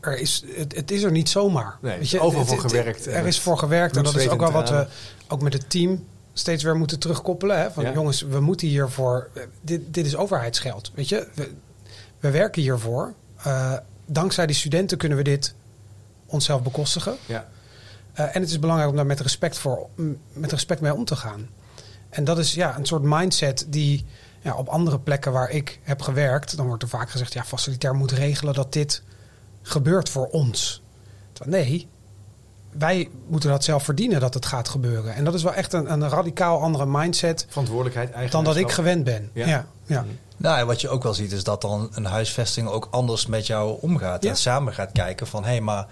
[0.00, 1.78] Er is, het, het is er niet zomaar.
[1.80, 3.96] Nee, Weet je, overal het- voor het- gewerkt Er is voor gewerkt.
[3.96, 4.86] En dat is ook wel wat we
[5.28, 7.58] ook met het team steeds weer moeten terugkoppelen.
[7.60, 7.70] Hè?
[7.70, 7.92] Van Ja.
[7.92, 9.28] jongens, we moeten hiervoor.
[9.60, 10.90] Dit, dit is overheidsgeld.
[10.94, 11.50] Weet je, we,
[12.20, 13.12] we werken hiervoor.
[13.42, 13.72] Eh,
[14.06, 15.54] dankzij die studenten kunnen we dit
[16.26, 17.16] onszelf bekostigen.
[17.26, 17.48] Ja.
[18.12, 19.86] Eh, en het is belangrijk om daar met respect, voor,
[20.32, 21.48] met respect mee om te gaan.
[22.18, 24.04] En dat is ja, een soort mindset die
[24.40, 27.94] ja, op andere plekken waar ik heb gewerkt, dan wordt er vaak gezegd, ja, facilitair
[27.94, 29.02] moet regelen dat dit
[29.62, 30.82] gebeurt voor ons.
[31.32, 31.88] Terwijl, nee,
[32.70, 35.14] wij moeten dat zelf verdienen dat het gaat gebeuren.
[35.14, 39.04] En dat is wel echt een, een radicaal andere mindset Verantwoordelijkheid, dan dat ik gewend
[39.04, 39.30] ben.
[39.32, 39.46] Ja.
[39.46, 39.66] Ja.
[39.86, 40.04] Ja,
[40.36, 43.46] Nou, en wat je ook wel ziet is dat dan een huisvesting ook anders met
[43.46, 44.22] jou omgaat.
[44.22, 44.30] Ja.
[44.30, 45.86] En samen gaat kijken van, hé, maar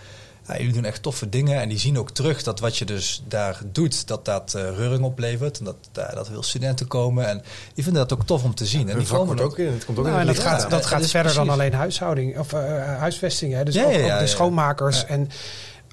[0.49, 1.61] ja, jullie doen echt toffe dingen.
[1.61, 5.05] En die zien ook terug dat wat je dus daar doet, dat dat eh, reuring
[5.05, 5.59] oplevert.
[5.59, 7.27] En dat, eh, dat veel studenten komen.
[7.29, 7.43] En
[7.75, 8.89] die vinden dat ook tof om te zien.
[8.89, 9.73] En die komen wordt ook in.
[9.73, 11.35] Het komt ook Nou, in en het dat gaat, Ja, dat gaat dat is verder
[11.35, 12.61] dan alleen huishouding of eh,
[12.99, 13.53] huisvesting.
[13.53, 13.65] Hè.
[13.65, 15.01] Dus Ja, ook, ja, ook de schoonmakers.
[15.01, 15.07] Ja.
[15.07, 15.29] En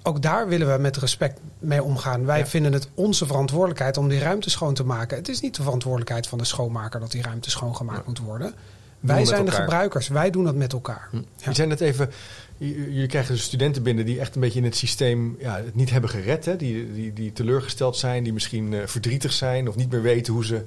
[0.03, 2.25] ook daar willen we met respect mee omgaan.
[2.25, 2.45] Wij Ja.
[2.45, 5.17] vinden het onze verantwoordelijkheid om die ruimte schoon te maken.
[5.17, 8.03] Het is niet de verantwoordelijkheid van de schoonmaker dat die ruimte schoongemaakt Ja.
[8.07, 8.53] moet worden.
[8.99, 10.07] we Wij zijn de gebruikers.
[10.07, 11.07] Wij doen dat met elkaar.
[11.11, 11.15] Hm.
[11.15, 11.23] Ja.
[11.37, 12.11] Je zei net even,
[12.57, 15.89] jullie krijgen dus studenten binnen die echt een beetje in het systeem ja, het niet
[15.89, 16.45] hebben gered.
[16.45, 16.55] Hè?
[16.55, 20.45] Die, die, die teleurgesteld zijn, die misschien eh, verdrietig zijn of niet meer weten hoe
[20.45, 20.65] ze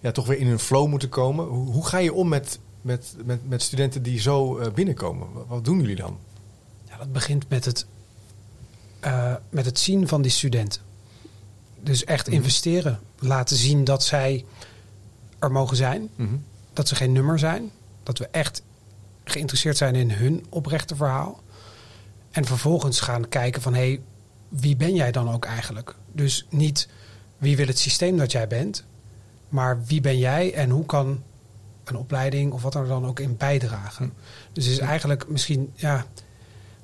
[0.00, 1.46] ja, toch weer in hun flow moeten komen.
[1.46, 5.32] Hoe, hoe ga je om met, met, met, met studenten die zo eh, binnenkomen?
[5.32, 6.18] Wat, wat doen jullie dan?
[6.88, 7.86] Ja, dat begint met het,
[9.00, 10.80] eh, met het zien van die student.
[11.80, 12.36] Dus echt Mhm.
[12.36, 13.00] investeren.
[13.18, 14.44] Laten zien dat zij
[15.38, 16.08] er mogen zijn.
[16.72, 17.70] dat ze geen nummer zijn.
[18.02, 18.62] Dat we echt
[19.30, 21.42] geïnteresseerd zijn in hun oprechte verhaal.
[22.30, 24.00] En vervolgens gaan kijken van hé, hey,
[24.48, 25.94] wie ben jij dan ook eigenlijk?
[26.12, 26.88] Dus niet
[27.38, 28.84] wie wil het systeem dat jij bent,
[29.48, 31.22] maar wie ben jij en hoe kan
[31.84, 34.12] een opleiding of wat er dan ook in bijdragen.
[34.52, 36.06] Dus het is eigenlijk misschien ja,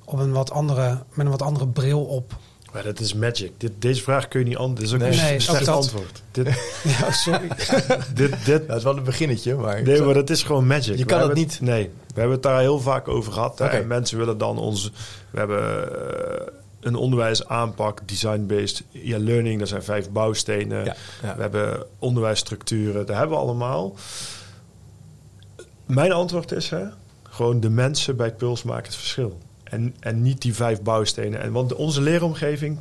[0.03, 2.37] op een wat andere, met een wat andere bril op.
[2.75, 3.51] Maar dat is magic.
[3.57, 4.89] Dit, deze vraag kun je niet anders.
[4.89, 5.33] Dit is ook Nee.
[5.33, 6.21] een slecht antwoord.
[6.31, 6.47] Dit,
[6.99, 7.47] Ja, sorry.
[8.13, 9.83] dit, dit, Dat is wel een beginnetje, maar...
[9.83, 10.97] nee, maar dat is gewoon magic.
[10.97, 11.61] Je kan het niet.
[11.61, 13.59] Nee, we hebben het daar heel vaak over gehad.
[13.59, 14.91] En mensen willen dan ons...
[15.29, 15.93] We hebben
[16.39, 16.47] eh,
[16.79, 19.59] een onderwijsaanpak, design-based ja, learning.
[19.59, 20.85] Dat zijn vijf bouwstenen.
[20.85, 21.35] Ja, ja.
[21.35, 23.05] We hebben onderwijsstructuren.
[23.05, 23.95] Dat hebben we allemaal.
[25.85, 26.69] Mijn antwoord is...
[26.69, 26.83] Hè,
[27.23, 29.37] gewoon de mensen bij Puls maken het verschil.
[29.65, 31.41] En, en niet die vijf bouwstenen.
[31.41, 32.79] En, want onze leeromgeving...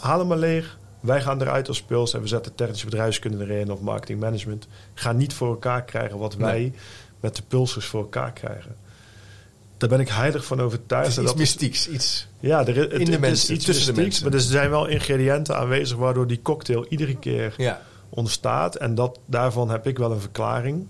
[0.00, 0.78] Haal hem maar leeg.
[1.00, 4.66] Wij gaan eruit als Puls en we zetten technische bedrijfskunde erin of marketing management.
[4.94, 6.72] Gaan niet voor elkaar krijgen wat wij Nee.
[7.20, 8.76] met de pulsers voor elkaar krijgen.
[9.76, 11.08] Daar ben ik heilig van overtuigd.
[11.08, 12.26] Is iets dat is- mystieks, iets...
[12.40, 14.24] ja, er, het, In de het is mensen, iets tussen de mensen.
[14.24, 17.80] Maar er zijn wel ingrediënten aanwezig waardoor die cocktail iedere keer Ja.
[18.08, 18.74] ontstaat.
[18.74, 20.86] En dat, daarvan heb ik wel een verklaring.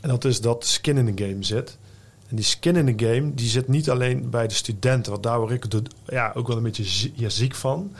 [0.00, 1.78] En dat is dat skin in the game zit.
[2.28, 5.12] En die skin in the game, die zit niet alleen bij de studenten.
[5.12, 7.90] Want daar word ik de- ja, ook wel een beetje ja, ziek van.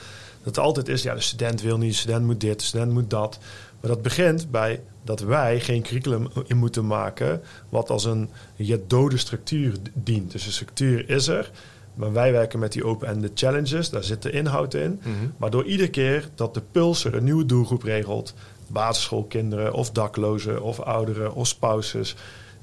[0.43, 2.91] Dat het altijd is, ja, de student wil niet, de student moet dit, de student
[2.91, 3.39] moet dat.
[3.81, 7.41] Maar dat begint bij dat wij geen curriculum in moeten maken...
[7.69, 10.31] wat als een ja, dode structuur dient.
[10.31, 11.51] Dus de structuur is er...
[11.93, 14.99] Maar wij werken met die open-ended challenges, daar zit de inhoud in.
[15.03, 15.11] Mhm.
[15.37, 18.33] Maar door iedere keer dat de Pulser een nieuwe doelgroep regelt,
[18.67, 22.15] basisschoolkinderen of daklozen of ouderen of spouses,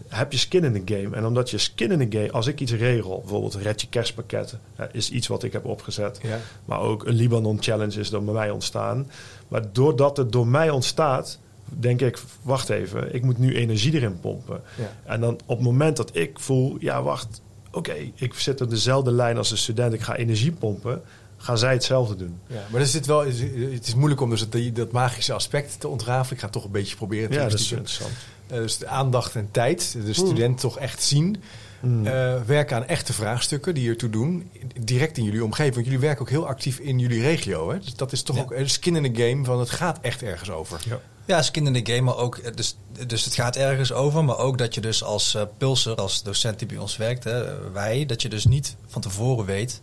[0.09, 1.17] heb je skin in the game.
[1.17, 4.61] En omdat je skin in the game, als ik iets regel, bijvoorbeeld red je kerstpakketten,
[4.93, 6.19] is iets wat ik heb opgezet.
[6.23, 6.39] Ja.
[6.65, 9.11] Maar ook een Libanon Challenge is door mij ontstaan.
[9.49, 14.21] Maar doordat het door mij ontstaat, denk ik, wacht even, ik moet nu energie erin
[14.21, 14.61] pompen.
[14.77, 14.93] Ja.
[15.05, 19.11] En dan op het moment dat ik voel, ja wacht, oké, ik zit op dezelfde
[19.11, 21.03] lijn als de student, ik ga energie pompen,
[21.37, 22.39] gaan zij hetzelfde doen.
[22.47, 25.89] Ja, maar er zit wel, het is moeilijk om dus dat, dat magische aspect te
[25.89, 26.33] ontrafelen.
[26.33, 27.31] Ik ga het toch een beetje proberen.
[27.31, 28.13] te Ja, dat is interessant.
[28.47, 31.43] Eh, dus de aandacht en tijd, de student toch echt zien.
[31.81, 32.03] Mm.
[32.47, 34.51] Werken aan echte vraagstukken die ertoe doen.
[34.81, 35.75] Direct in jullie omgeving.
[35.75, 37.71] Want jullie werken ook heel actief in jullie regio.
[37.71, 37.79] Hè?
[37.79, 38.43] Dus dat is toch Ja.
[38.43, 40.81] ook een skin in the game van het gaat echt ergens over.
[40.89, 41.01] Ja.
[41.25, 42.77] Ja, skin in de game, maar ook, eh, dus,
[43.07, 46.69] dus het gaat ergens over, maar ook dat je dus als pulser, als docent die
[46.69, 49.81] bij ons werkt, hè, wij, dat je dus niet van tevoren weet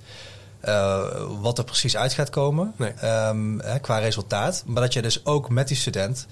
[1.41, 2.91] wat er precies uit gaat komen Nee.
[2.91, 6.27] ehm, hè, qua resultaat, maar dat je dus ook met die student,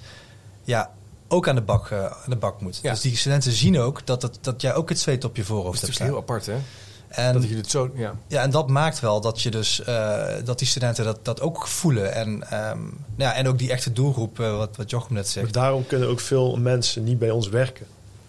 [0.64, 0.90] ja,
[1.32, 2.78] ook aan de bak, eh, aan de bak moet.
[2.82, 2.90] Ja.
[2.90, 5.50] Dus die studenten zien ook dat, het, dat jij ook het zweet op je Dat
[5.50, 6.56] voorhoofd is hebt natuurlijk heel staan.
[6.58, 6.68] apart,
[7.08, 7.22] hè?
[7.22, 7.90] En dat jullie het zo...
[7.94, 8.14] Ja.
[8.26, 11.66] ja, en dat maakt wel dat je dus eh, dat die studenten dat, dat ook
[11.66, 12.12] voelen.
[12.14, 15.32] En, ehm, nou ja, en ook die echte doelgroep, eh, wat, wat Jochem net Maar
[15.32, 15.52] zegt.
[15.52, 17.86] daarom kunnen ook veel mensen niet bij ons werken.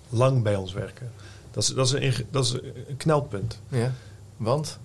[0.09, 1.11] Lang bij ons werken.
[1.51, 2.51] Dat is, dat is, een, inge- dat is
[2.87, 3.59] een knelpunt.
[3.69, 3.91] ja.
[4.37, 4.77] Want?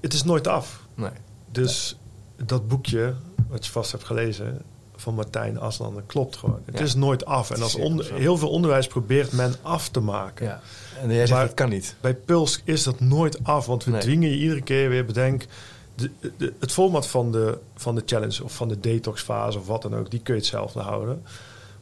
[0.00, 0.80] Het is nooit af.
[0.94, 1.10] Nee.
[1.50, 1.96] Dus
[2.44, 3.14] dat boekje,
[3.48, 4.62] wat je vast hebt gelezen,
[4.96, 6.60] van Martijn Aslan, dat klopt gewoon.
[6.64, 6.84] Het Ja.
[6.84, 7.50] is nooit af.
[7.50, 10.46] En als onder, heel veel onderwijs probeert men af te maken.
[10.46, 10.60] Ja.
[11.02, 11.94] En jij zegt Maar- dat kan niet.
[12.00, 14.00] Bij Puls is dat nooit af, want we Nee.
[14.00, 15.46] dwingen je iedere keer weer bedenk.
[15.94, 19.82] De, de- het format van de, van de challenge of van de detoxfase of wat
[19.82, 21.22] dan ook, die kun je hetzelfde houden.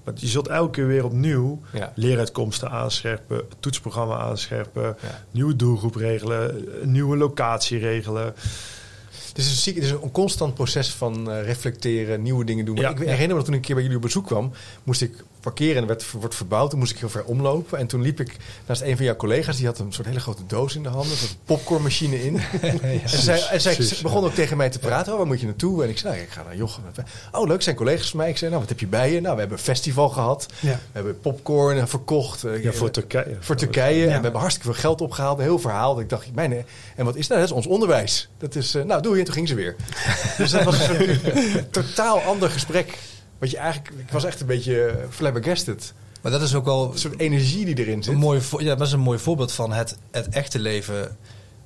[0.05, 1.93] Maar je zult elke keer weer opnieuw Ja.
[1.95, 4.97] leeruitkomsten aanscherpen, het toetsprogramma aanscherpen,
[5.31, 8.35] nieuwe doelgroep regelen, nieuwe locatie regelen.
[9.35, 12.77] Het is, een, het is een constant proces van eh, reflecteren, nieuwe dingen doen.
[12.77, 12.91] Ja.
[12.91, 14.53] ik herinner me dat toen ik een keer bij jullie op bezoek kwam,
[14.85, 16.71] moest ik parkeren en er werd, wordt verbouwd.
[16.71, 17.79] Toen moest ik heel ver omlopen.
[17.79, 20.47] En toen liep ik naast een van jouw collega's, die had een soort hele grote
[20.47, 21.11] doos in de handen.
[21.11, 22.37] Er zat een popcornmachine in.
[23.03, 25.13] en zij, en zij begon ook tegen mij te praten.
[25.13, 25.83] Oh, waar moet je naartoe?
[25.83, 26.85] En ik zei, ik ga naar Jochem.
[27.33, 28.29] Oh, leuk, zijn collega's van mij.
[28.29, 29.21] Ik zei, nou, wat heb je bij je?
[29.21, 30.47] Nou, we hebben een festival gehad.
[30.61, 30.71] Ja.
[30.71, 32.45] We hebben popcorn eh, verkocht.
[32.45, 33.37] Eh, Ja, voor Turkije.
[33.41, 34.03] voor Turkije.
[34.03, 35.39] En we hebben hartstikke veel geld opgehaald.
[35.39, 36.01] Een heel verhaal.
[36.01, 36.65] Ik dacht, mijn,
[36.97, 37.39] en wat is dat?
[37.39, 38.29] Dat is ons onderwijs.
[38.39, 39.24] Dat is, nou, doe je.
[39.25, 39.77] En toen ging ze weer.
[40.39, 42.99] dus dat was een totaal ander gesprek.
[43.39, 45.93] Wat je eigenlijk, ik was echt een beetje eh, flabbergasted.
[46.23, 48.13] Maar dat is ook wel Een soort energie die erin zit.
[48.13, 51.17] een mooi, ja, dat is een mooi voorbeeld van het, het echte leven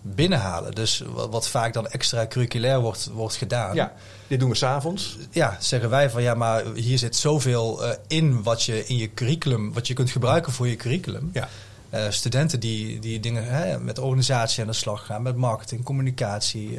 [0.02, 0.74] binnenhalen.
[0.74, 3.74] Dus wat, wat vaak dan extra curriculair wordt, wordt gedaan.
[3.74, 3.92] Ja,
[4.26, 5.16] dit doen we s'avonds.
[5.30, 9.14] ja, zeggen wij van ja, maar hier zit zoveel eh, in wat je in je
[9.14, 11.30] curriculum, wat je kunt gebruiken voor je curriculum.
[11.32, 11.48] Ja.
[11.90, 16.78] Eh, studenten die, die dingen hè, met organisatie aan de slag gaan, met marketing, communicatie,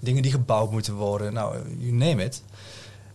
[0.00, 2.42] dingen die gebouwd moeten worden, nou, you name it.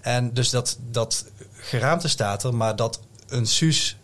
[0.01, 3.97] En dus dat, dat geraamte staat er, maar dat een Suus,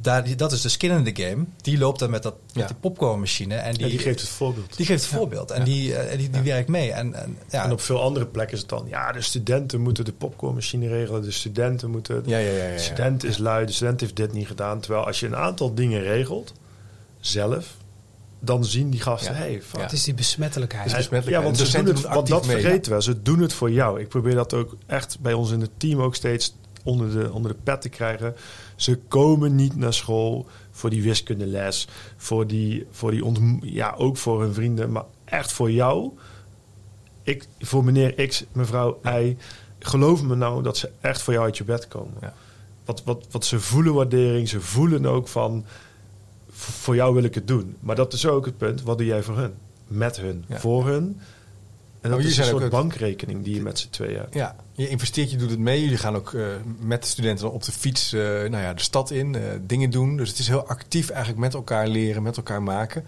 [0.00, 2.60] daar, dat is de skin in the game, die loopt dan met, dat, Ja.
[2.60, 4.76] met die popcornmachine en die, Ja, die geeft het voorbeeld.
[4.76, 5.64] die geeft het voorbeeld en Ja.
[5.64, 6.92] die, eh, die, die werkt mee.
[6.92, 10.04] En, en, ja, En op veel andere plekken is het dan, ja, de studenten moeten
[10.04, 12.22] de popcornmachine regelen, de studenten moeten...
[12.26, 12.64] Ja, ja, ja.
[12.64, 14.80] ja, De student is lui, de student heeft dit niet gedaan.
[14.80, 16.52] Terwijl als je een aantal dingen regelt,
[17.20, 17.76] zelf,
[18.40, 19.38] dan zien die gasten, Ja.
[19.38, 19.80] hey, fuck.
[19.80, 20.86] Het is die besmettelijkheid.
[20.86, 21.38] is En- besmettelijk.
[21.38, 23.02] Ja, want ze doen het, want dat mee, vergeten we.
[23.02, 24.00] Ze doen het voor jou.
[24.00, 27.52] Ik probeer dat ook echt bij ons in het team ook steeds onder de, onder
[27.52, 28.34] de pet te krijgen.
[28.76, 34.16] Ze komen niet naar school voor die wiskundeles, voor die, voor die ontmo- ja, ook
[34.16, 36.10] voor hun vrienden, maar echt voor jou.
[37.22, 39.36] ik, voor meneer X, mevrouw Y,
[39.78, 42.14] geloof me nou dat ze echt voor jou uit je bed komen.
[42.20, 42.34] Ja.
[42.84, 45.64] Wat, wat, wat ze voelen waardering, ze voelen ook van,
[46.58, 47.76] voor jou wil ik het doen.
[47.80, 49.52] Maar dat is ook het punt, wat doe jij voor hun?
[49.86, 50.58] Met hun, Ja.
[50.58, 51.20] voor hun.
[52.00, 54.34] En dat jullie is een zijn ook soort bankrekening die je met z'n tweeën hebt.
[54.34, 55.82] Ja, je investeert, je doet het mee.
[55.82, 56.46] Jullie gaan ook eh,
[56.80, 60.16] met de studenten op de fiets eh, nou ja, de stad in, eh, dingen doen.
[60.16, 63.04] Dus het is heel actief eigenlijk met elkaar leren, met elkaar maken.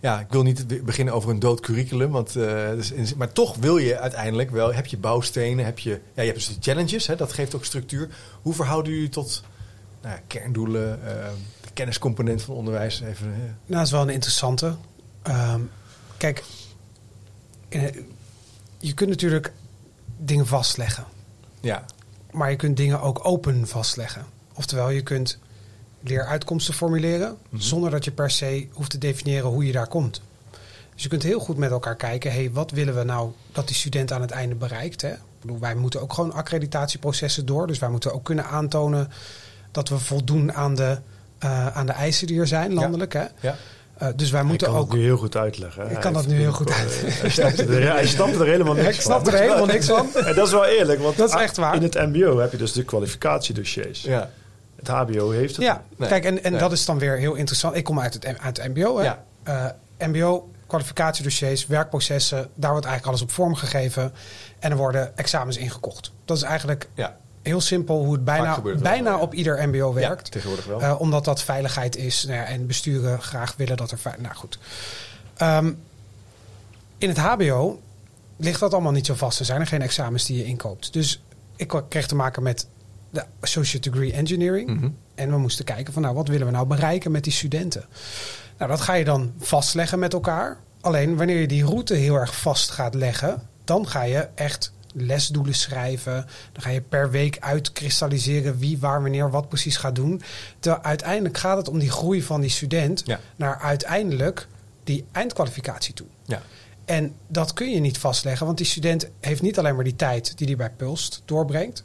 [0.00, 3.78] Ja, ik wil niet be- beginnen over een dood curriculum, want, dus maar toch wil
[3.78, 7.16] je uiteindelijk wel, heb je bouwstenen, heb je, ja, je hebt dus de challenges, hè,
[7.16, 8.08] dat geeft ook structuur.
[8.42, 9.42] Hoe verhouden jullie tot
[10.02, 13.00] nou ja, kerndoelen, eh, de kenniscomponent van onderwijs?
[13.00, 14.76] Even, Nou, dat is wel een interessante.
[15.22, 15.60] Ehm,
[16.16, 16.44] kijk,
[18.78, 19.52] je kunt natuurlijk
[20.16, 21.04] dingen vastleggen.
[21.60, 21.84] ja,
[22.30, 24.24] Maar je kunt dingen ook open vastleggen.
[24.54, 25.38] Oftewel, je kunt
[26.00, 27.36] leeruitkomsten formuleren...
[27.52, 30.22] zonder dat je per se hoeft te definiëren hoe je daar komt.
[30.94, 32.32] Dus je kunt heel goed met elkaar kijken...
[32.32, 35.02] hey, wat willen we nou dat die student aan het einde bereikt?
[35.02, 35.12] Hè?
[35.12, 37.66] Ik bedoel, wij moeten ook gewoon accreditatieprocessen door.
[37.66, 39.10] Dus wij moeten ook kunnen aantonen...
[39.70, 40.98] dat we voldoen aan de,
[41.44, 43.12] eh, aan de eisen die er zijn, landelijk.
[43.12, 43.24] Hè?
[43.40, 43.56] ja.
[43.98, 44.88] Eh, dus wij moeten kan ook...
[44.90, 45.80] het nu heel goed uitleggen.
[45.82, 45.86] hè.
[45.88, 48.74] Ik Hij kan dat nu heel goed eh, Hij snapt er, hij snapt er helemaal
[48.84, 49.32] niks Ik snap van.
[49.34, 50.08] er helemaal niks van.
[50.26, 51.74] En dat is wel eerlijk, want Dat is echt waar.
[51.74, 54.02] in het mbo heb je dus de kwalificatiedossiers.
[54.02, 54.30] ja.
[54.76, 56.08] Het hbo heeft het Ja, Nee.
[56.08, 56.60] kijk, en, en Nee.
[56.60, 57.76] dat is dan weer heel interessant.
[57.76, 58.98] Ik kom uit het, uit het MBO.
[58.98, 59.04] Hè?
[59.04, 59.24] Ja.
[59.42, 64.12] Eh, MBO, kwalificatiedossiers, werkprocessen, daar wordt eigenlijk alles op vorm gegeven.
[64.58, 66.12] En er worden examens ingekocht.
[66.24, 67.16] Dat is eigenlijk ja.
[67.44, 70.26] Heel simpel hoe het bijna, het bijna op ieder MBO werkt.
[70.26, 70.80] Ja, tegenwoordig wel.
[70.80, 73.98] Eh, omdat dat veiligheid is nou ja, en besturen graag willen dat er.
[74.18, 74.58] Nou goed.
[75.36, 75.72] Ehm,
[76.98, 77.80] in het HBO
[78.36, 79.38] ligt dat allemaal niet zo vast.
[79.38, 80.92] Er zijn er geen examens die je inkoopt.
[80.92, 81.22] Dus
[81.56, 82.66] ik kreeg te maken met
[83.10, 84.70] de Associate Degree Engineering.
[84.70, 84.88] Mhm.
[85.14, 87.84] En we moesten kijken van nou, wat willen we nou bereiken met die studenten?
[88.58, 90.58] Nou, dat ga je dan vastleggen met elkaar.
[90.80, 95.54] Alleen wanneer je die route heel erg vast gaat leggen, dan ga je echt lesdoelen
[95.54, 96.26] schrijven.
[96.52, 100.22] Dan ga je per week uitkristalliseren wie, waar, wanneer, wat precies gaat doen.
[100.58, 103.20] Terwijl uiteindelijk gaat het om die groei van die student Ja.
[103.36, 104.46] naar uiteindelijk
[104.84, 106.06] die eindkwalificatie toe.
[106.24, 106.42] ja.
[106.84, 110.38] En dat kun je niet vastleggen, want die student heeft niet alleen maar die tijd
[110.38, 111.82] die hij bij Pulst doorbrengt.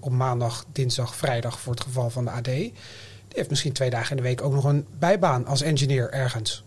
[0.00, 2.44] Op maandag, dinsdag, vrijdag voor het geval van de AD.
[2.44, 2.72] Die
[3.28, 6.64] heeft misschien twee dagen in de week ook nog een bijbaan als engineer ergens.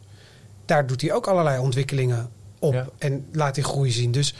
[0.65, 2.29] Daar doet hij ook allerlei ontwikkelingen
[2.59, 2.87] op Ja.
[2.97, 4.11] en laat die groei zien.
[4.11, 4.33] Dus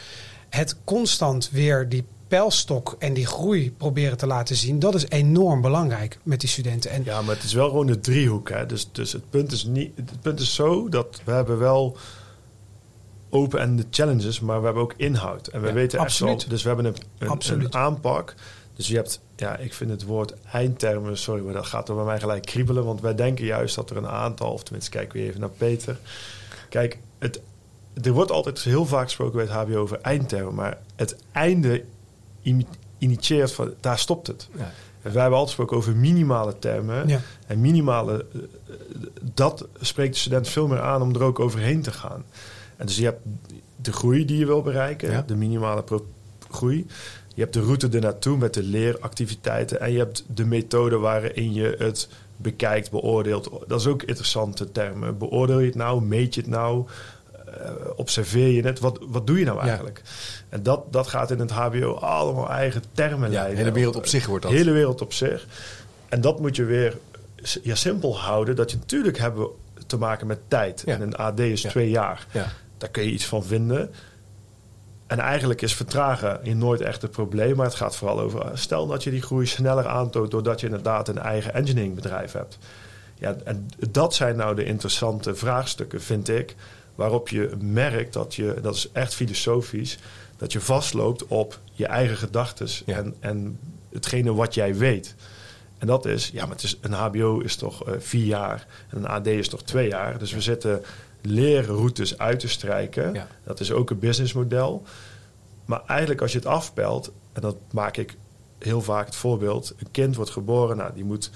[0.56, 5.60] het constant weer die pijlstok en die groei proberen te laten zien, dat is enorm
[5.60, 6.90] belangrijk met die studenten.
[6.90, 8.48] En Ja, maar het is wel gewoon de driehoek.
[8.50, 8.66] Hè?
[8.66, 11.96] Dus, dus het, punt is niet, het punt is zo dat we hebben wel
[13.30, 15.46] open en de challenges, maar we hebben ook inhoud.
[15.46, 16.40] En we Ja, weten echt absoluut.
[16.40, 18.34] wel, dus we hebben een, een aanpak.
[18.74, 22.04] Dus je hebt, ja, ik vind het woord eindtermen, sorry, maar dat gaat er bij
[22.04, 22.84] mij gelijk kriebelen.
[22.84, 25.98] Want wij denken juist dat er een aantal, of tenminste, kijk weer even naar Peter.
[26.68, 27.40] Kijk, het,
[28.02, 31.84] er wordt altijd heel vaak gesproken bij het HBO over eindtermen, maar het einde
[32.42, 32.66] ini-
[32.98, 34.48] initieert van, daar stopt het.
[34.56, 34.72] ja.
[35.02, 37.08] En wij hebben altijd gesproken over minimale termen.
[37.08, 37.20] Ja.
[37.46, 38.40] En minimale, eh,
[39.34, 42.24] dat spreekt de student veel meer aan om er ook overheen te gaan.
[42.76, 43.20] En dus je hebt
[43.76, 45.22] de groei die je wil bereiken, Ja.
[45.26, 45.84] de minimale
[46.50, 46.86] groei.
[47.34, 49.80] Je hebt de route ernaartoe met de leeractiviteiten.
[49.80, 53.50] En je hebt de methode waarin je het bekijkt, beoordeelt.
[53.66, 55.18] Dat is ook interessante termen.
[55.18, 56.02] Beoordeel je het nou?
[56.02, 56.86] Meet je het nou?
[57.60, 58.78] Eh, observeer je het?
[58.78, 59.64] Wat, wat doe je nou Ja.
[59.66, 60.02] eigenlijk?
[60.48, 63.56] En dat, dat gaat in het HBO allemaal eigen termen Ja, de leiden.
[63.56, 64.52] hele wereld op zich wordt dat.
[64.52, 65.46] De hele wereld op zich.
[66.08, 66.96] En dat moet je weer
[67.62, 68.56] ja, simpel houden.
[68.56, 69.50] Dat je natuurlijk hebben we
[69.86, 70.82] te maken met tijd.
[70.86, 70.94] Ja.
[70.94, 72.26] En een AD is twee jaar.
[72.32, 72.46] Ja.
[72.78, 73.90] Daar kun je iets van vinden.
[75.06, 77.56] En eigenlijk is vertragen hier nooit echt het probleem.
[77.56, 78.40] Maar het gaat vooral over...
[78.40, 80.30] eh, Stel dat je die groei sneller aantoont...
[80.30, 82.58] doordat je inderdaad een eigen engineeringbedrijf hebt.
[83.18, 86.54] Ja, en dat zijn nou de interessante vraagstukken, vind ik...
[86.96, 88.58] waarop je merkt dat je...
[88.62, 89.98] dat is echt filosofisch...
[90.36, 92.68] dat je vastloopt op je eigen gedachten...
[92.86, 92.96] Ja.
[92.96, 93.58] En, en
[93.92, 95.14] hetgene wat jij weet...
[95.78, 98.98] En dat is, ja, maar het is, een HBO is toch eh, vier jaar en
[98.98, 100.18] een AD is toch twee jaar.
[100.18, 100.82] Dus we zitten
[101.22, 103.14] leerroutes uit te strijken.
[103.14, 103.28] Ja.
[103.44, 104.82] Dat is ook een businessmodel.
[105.64, 108.16] Maar eigenlijk als je het afpelt, en dat maak ik
[108.58, 109.74] heel vaak het voorbeeld.
[109.78, 111.30] Een kind wordt geboren, nou, die moet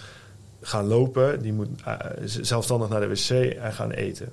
[0.61, 4.33] gaan lopen, die moet eh, zelfstandig naar de wc en gaan eten.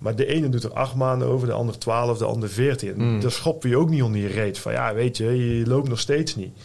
[0.00, 2.94] Maar de ene doet er acht maanden over, de ander twaalf, de ander veertien.
[2.96, 3.20] Mm.
[3.20, 6.00] Daar schop je ook niet onder je reet van, ja, weet je, je loopt nog
[6.00, 6.58] steeds niet.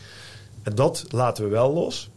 [0.64, 2.10] En dat laten we wel los.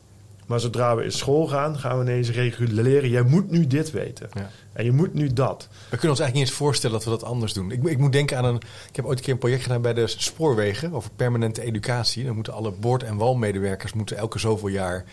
[0.47, 3.11] Maar zodra we in school gaan, gaan we ineens reguleren.
[3.11, 4.29] Jij moet nu dit weten.
[4.33, 4.51] Ja.
[4.73, 5.69] En je moet nu dat.
[5.71, 7.71] We kunnen ons eigenlijk niet eens voorstellen dat we dat anders doen.
[7.71, 8.61] Ik, ik moet denken aan een.
[8.89, 12.25] Ik heb ooit een keer een project gedaan bij de spoorwegen over permanente educatie.
[12.25, 15.05] Dan moeten alle boord- en walmedewerkers moeten elke zoveel jaar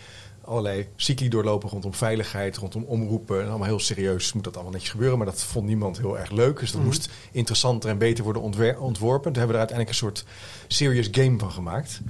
[0.46, 3.40] allerlei cycli doorlopen rondom veiligheid, rondom omroepen.
[3.42, 5.18] En allemaal heel serieus moet dat allemaal netjes gebeuren.
[5.18, 6.58] Maar dat vond niemand heel erg leuk.
[6.58, 6.88] Dus dat Mhm.
[6.88, 8.42] moest interessanter en beter worden
[8.78, 9.32] ontworpen.
[9.32, 10.24] Toen hebben we er uiteindelijk een soort
[10.68, 12.00] serious game van gemaakt.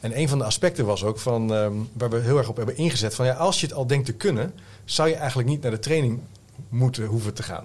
[0.00, 2.76] En een van de aspecten was ook van, ehm, waar we heel erg op hebben
[2.76, 3.14] ingezet.
[3.14, 5.78] Van ja, als je het al denkt te kunnen, zou je eigenlijk niet naar de
[5.78, 6.20] training
[6.68, 7.64] moeten hoeven te gaan.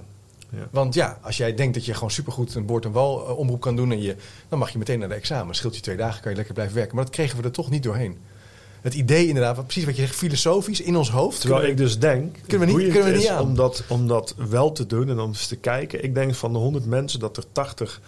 [0.50, 0.68] Ja.
[0.72, 3.62] Want ja, als jij denkt dat je gewoon supergoed een boord- en wal eh, omroep
[3.62, 4.16] kan doen, en je,
[4.50, 5.56] dan mag je meteen naar de examen.
[5.56, 6.96] Scheelt je twee dagen, kan je lekker blijven werken.
[6.96, 8.18] Maar dat kregen we er toch niet doorheen.
[8.88, 11.40] Het idee inderdaad, wat- precies wat je zegt, filosofisch in ons hoofd.
[11.42, 13.42] Terwijl kunnen ik dus denk, Kunnen we niet- kunnen we niet aan.
[13.42, 16.04] om dat, om dat wel te doen en om eens te kijken.
[16.04, 18.02] Ik denk van de 100 mensen dat er 80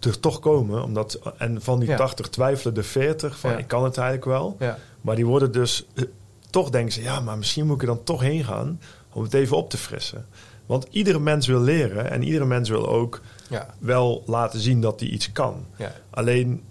[0.00, 0.82] er toch komen.
[0.84, 1.96] Omdat, en van die Ja.
[1.96, 3.56] 80 twijfelen de 40 van Ja.
[3.56, 4.56] ik kan het eigenlijk wel.
[4.58, 6.04] Ja, Maar die worden dus, eh,
[6.50, 8.80] toch denken ze, ja, maar misschien moet ik er dan toch heen gaan
[9.12, 10.26] om het even op te frissen.
[10.66, 15.00] Want iedere mens wil leren en iedere mens wil ook ja, wel laten zien dat
[15.00, 15.64] hij iets kan.
[15.76, 15.92] ja.
[16.10, 16.62] Alleen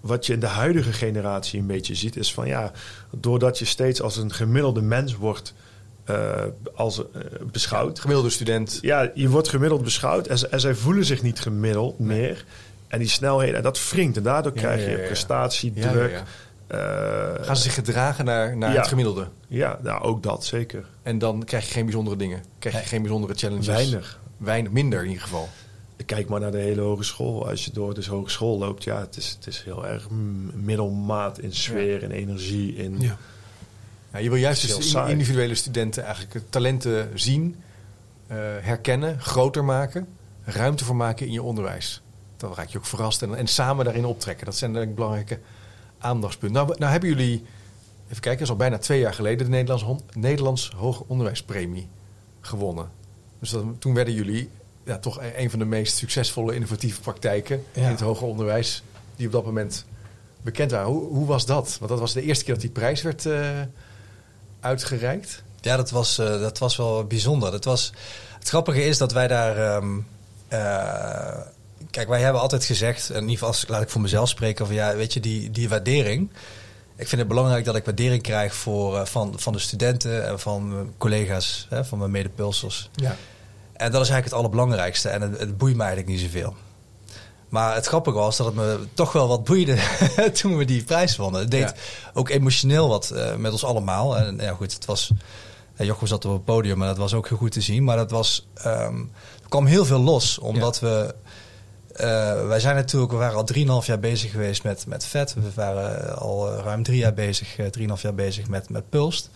[0.00, 2.72] wat je in de huidige generatie een beetje ziet, is van ja,
[3.10, 5.54] doordat je steeds als een gemiddelde mens wordt
[6.04, 7.20] eh, als, eh,
[7.52, 7.98] beschouwd.
[8.00, 8.78] Gemiddelde student.
[8.80, 12.44] Ja, je wordt gemiddeld beschouwd en, en zij voelen zich niet gemiddeld meer.
[12.88, 14.16] En die snelheden, en dat wringt.
[14.16, 16.10] En daardoor Ja, krijg je ja, prestatiedruk.
[16.12, 16.24] Ja,
[17.40, 19.28] Gaan ze zich gedragen naar, naar het gemiddelde.
[19.48, 20.84] ja, nou, ook dat zeker.
[21.02, 22.42] En dan krijg je geen bijzondere dingen.
[22.58, 23.66] Krijg je geen bijzondere challenges.
[23.66, 24.18] Weinig.
[24.36, 25.48] Weinig, minder in ieder geval.
[26.06, 27.48] Kijk maar naar de hele hogeschool.
[27.48, 30.06] Als je door de hogeschool loopt, ja, het is, het is heel erg
[30.54, 33.00] middelmaat in sfeer, in energie, in...
[33.00, 33.18] Ja.
[34.12, 37.56] Ja, je wil juist dus in- individuele studenten eigenlijk talenten zien,
[38.26, 40.08] eh, herkennen, groter maken,
[40.44, 42.02] ruimte voor maken in je onderwijs.
[42.36, 44.46] Dan raak je ook verrast en, en samen daarin optrekken.
[44.46, 45.38] Dat zijn denk ik belangrijke
[45.98, 46.64] aandachtspunten.
[46.64, 47.44] Nou, nou hebben jullie,
[48.04, 51.88] even kijken, dat is al bijna twee jaar geleden de Nederlands, Nederlands Hoger Onderwijspremie
[52.40, 52.90] gewonnen.
[53.38, 54.50] Dus dat, toen werden jullie
[54.88, 58.82] ja, toch e- een van de meest succesvolle innovatieve praktijken in het hoger onderwijs
[59.16, 59.84] die op dat moment
[60.42, 60.88] bekend waren.
[60.88, 61.76] Hoe, hoe was dat?
[61.78, 63.60] Want dat was de eerste keer dat die prijs werd eh,
[64.60, 65.42] uitgereikt.
[65.60, 67.50] Ja, dat was, eh, dat was wel bijzonder.
[67.50, 67.92] Dat was,
[68.38, 69.56] het grappige is dat wij daar.
[69.56, 69.98] ehm,
[70.48, 71.40] eh,
[71.90, 74.66] kijk, wij hebben altijd gezegd, en in ieder geval als, laat ik voor mezelf spreken,
[74.66, 76.30] van ja, weet je, die, die waardering.
[76.96, 80.68] Ik vind het belangrijk dat ik waardering krijg voor, van, van de studenten en van
[80.68, 82.90] mijn collega's, hè, van mijn medepulsers.
[82.94, 83.16] Ja.
[83.78, 85.08] En dat is eigenlijk het allerbelangrijkste.
[85.08, 86.54] En het, het boeit me eigenlijk niet zoveel.
[87.48, 89.76] Maar het grappige was dat het me toch wel wat boeide
[90.40, 91.40] toen we die prijs wonnen.
[91.40, 91.74] Het deed Ja.
[92.14, 94.16] ook emotioneel wat eh, met ons allemaal.
[94.16, 95.10] En ja, goed, het was.
[95.76, 97.84] Ja, Jochem zat op het podium, maar dat was ook heel goed te zien.
[97.84, 98.46] Maar dat was.
[98.54, 98.96] ehm,
[99.42, 101.14] er kwam heel veel los, omdat we.
[101.94, 103.44] eh, wij zijn natuurlijk, we waren al
[103.82, 105.34] 3,5 jaar bezig geweest met, met vet.
[105.34, 109.30] We waren al eh, ruim drie jaar bezig, eh, 3,5 jaar bezig met, met Pulst.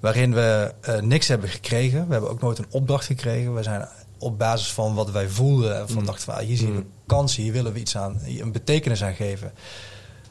[0.00, 2.06] Waarin we eh, niks hebben gekregen.
[2.06, 3.54] We hebben ook nooit een opdracht gekregen.
[3.54, 6.06] We zijn op basis van wat wij voelden en van Mm.
[6.06, 6.90] dachten van ah, hier zien we Mm.
[7.06, 9.52] kansen, hier willen we iets aan, hier een betekenis aan geven.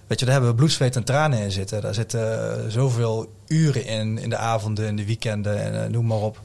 [0.07, 1.81] Weet je, daar hebben we bloed, zweet en tranen in zitten.
[1.81, 6.05] Daar zitten eh, zoveel uren in, in de avonden, in de weekenden en eh, noem
[6.05, 6.41] maar op.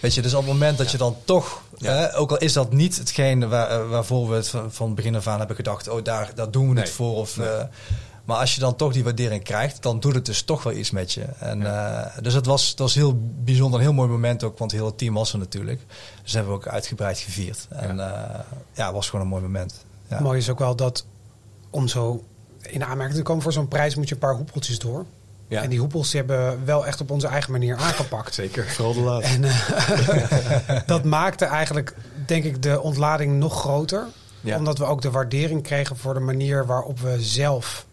[0.00, 2.08] Weet je, dus op het moment dat je dan toch, Ja.
[2.08, 5.26] eh, ook al is dat niet hetgeen waar, waarvoor we het van, van begin af
[5.26, 6.82] aan hebben gedacht, oh daar, daar doen we Nee.
[6.84, 7.16] het voor.
[7.16, 7.48] Of, Nee.
[8.24, 10.72] Eh, maar als je dan toch die waardering krijgt, dan doet het dus toch wel
[10.72, 11.24] iets met je.
[11.38, 14.72] En, eh, dus het was, het was heel bijzonder, een heel mooi moment ook, want
[14.72, 15.80] heel het team was er natuurlijk.
[16.22, 17.66] Dus hebben we ook uitgebreid gevierd.
[17.70, 19.84] En ja, ja het was gewoon een mooi moment.
[20.08, 20.20] Ja.
[20.20, 21.06] Mooi is ook wel dat
[21.70, 22.24] om zo
[22.60, 25.04] in aanmerking te komen voor zo'n prijs moet je een paar hoepeltjes door.
[25.48, 25.62] Ja.
[25.62, 28.34] En die hoepels die hebben we wel echt op onze eigen manier aangepakt.
[28.34, 28.66] Zeker.
[28.68, 29.34] Vooral de laatste.
[29.34, 31.94] En eh, dat maakte eigenlijk,
[32.26, 34.06] denk ik, de ontlading nog groter.
[34.40, 34.56] Ja.
[34.58, 37.86] Omdat we ook de waardering kregen voor de manier waarop we zelf.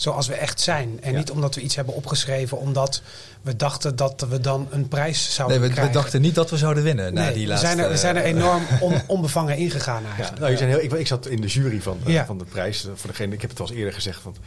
[0.00, 0.98] Zoals we echt zijn.
[1.02, 1.18] En Ja.
[1.18, 3.02] niet omdat we iets hebben opgeschreven, omdat
[3.42, 5.94] we dachten dat we dan een prijs Nee, zouden we, we krijgen.
[5.94, 7.14] dachten niet dat we zouden winnen.
[7.14, 10.08] na Nee, die we, laatste, zijn er, we zijn er enorm on- onbevangen ingegaan Ja,
[10.08, 10.38] eigenlijk.
[10.38, 12.26] nou, je zijn heel, ik, ik zat in de jury van, eh, Ja.
[12.26, 12.84] van de prijs.
[12.86, 14.22] Eh, Voor degene, ik heb het al eens eerder gezegd.
[14.22, 14.38] Want,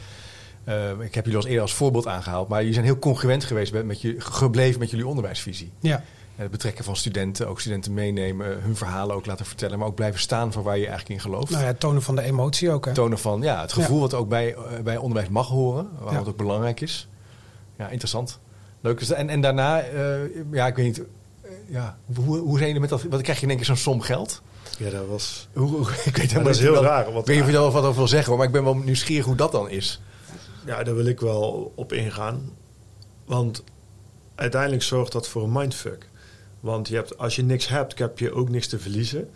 [0.64, 2.48] eh, ik heb jullie als eerder als voorbeeld aangehaald.
[2.48, 5.70] Maar jullie zijn heel congruent geweest met, met je, gebleven met jullie onderwijsvisie.
[5.80, 6.02] Ja.
[6.36, 9.78] En het betrekken van studenten, ook studenten meenemen, hun verhalen ook laten vertellen.
[9.78, 11.50] Maar ook blijven staan voor waar je eigenlijk in gelooft.
[11.50, 12.84] Nou ja, het tonen van de emotie ook.
[12.84, 12.92] Hè?
[12.92, 14.00] Tonen van ja, het gevoel Ja.
[14.02, 15.88] wat ook bij, eh, bij onderwijs mag horen.
[15.92, 16.18] Waarom Ja.
[16.18, 17.08] het ook belangrijk is.
[17.78, 18.38] Ja, interessant.
[18.80, 19.00] Leuk.
[19.00, 19.16] is dat.
[19.16, 20.00] En, en daarna, eh,
[20.52, 20.98] ja, ik weet niet.
[21.42, 23.02] eh, ja, hoe, hoe zijn jullie met dat?
[23.02, 24.42] Wat krijg je in één keer zo'n som geld?
[24.78, 25.48] Ja, dat was...
[25.52, 27.06] Hoe, hoe- ik weet helemaal dat is niet heel wat- raar.
[27.06, 28.64] Ik Want, weet niet of je daar wat over wil zeggen hoor, maar ik ben
[28.64, 30.00] wel nieuwsgierig hoe dat dan is.
[30.66, 32.50] Ja, daar wil ik wel op ingaan.
[33.24, 33.62] Want
[34.34, 36.08] uiteindelijk zorgt dat voor een mindfuck.
[36.64, 39.28] Want je hebt, als je niks hebt, heb je ook niks te verliezen.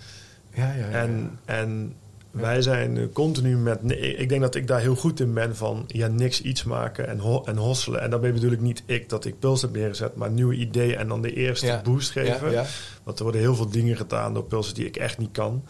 [0.55, 0.91] Ja, ja, ja.
[0.91, 1.95] En, en
[2.31, 3.81] wij zijn continu met...
[4.01, 7.19] Ik denk dat ik daar heel goed in ben van ja, niks iets maken en,
[7.19, 8.01] ho en hosselen.
[8.01, 11.09] En daarbij bedoel ik niet ik dat ik Puls heb neergezet, maar nieuwe ideeën en
[11.09, 11.83] dan de eerste Ja.
[11.83, 12.51] boost geven.
[12.51, 12.67] Ja, ja.
[13.03, 15.65] Want er worden heel veel dingen gedaan door Pulsen die ik echt niet kan.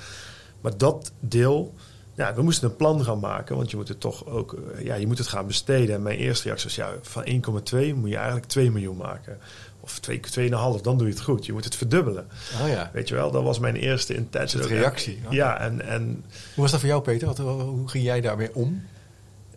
[0.61, 1.75] Maar dat deel,
[2.19, 4.95] ja, we moesten een plan gaan maken, want je moet het toch ook, eh, ja,
[4.95, 5.95] je moet het gaan besteden.
[5.95, 9.39] En mijn eerste reactie was, ja, van 1,2 moet je eigenlijk 2 miljoen maken.
[9.81, 11.47] Of 2, 2,5, dan doe je het goed.
[11.47, 12.29] Je moet het verdubbelen.
[12.62, 12.91] Oh ja.
[12.93, 14.66] Weet je wel, dat was mijn eerste intentie.
[14.66, 15.21] Reactie.
[15.27, 15.33] Oh.
[15.33, 17.27] Ja, en, en Hoe was dat voor jou, Peter?
[17.27, 18.83] Wat, hoe ging jij daarmee om?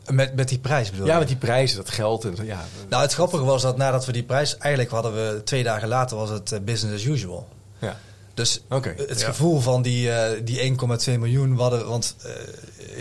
[0.10, 1.20] Met, met die prijs bedoel Ja, je?
[1.20, 2.26] met die prijzen, dat geld.
[2.26, 2.66] En, zo, ja.
[2.90, 4.58] Nou, het grappige was dat nadat we die prijs...
[4.58, 7.48] Eigenlijk hadden we twee dagen later was het eh, business as usual.
[7.80, 7.98] ja.
[8.34, 8.62] Dus
[9.08, 9.26] het Ja.
[9.26, 11.58] gevoel van die, eh, die 1,2 miljoen...
[11.58, 12.32] hadden- want eh,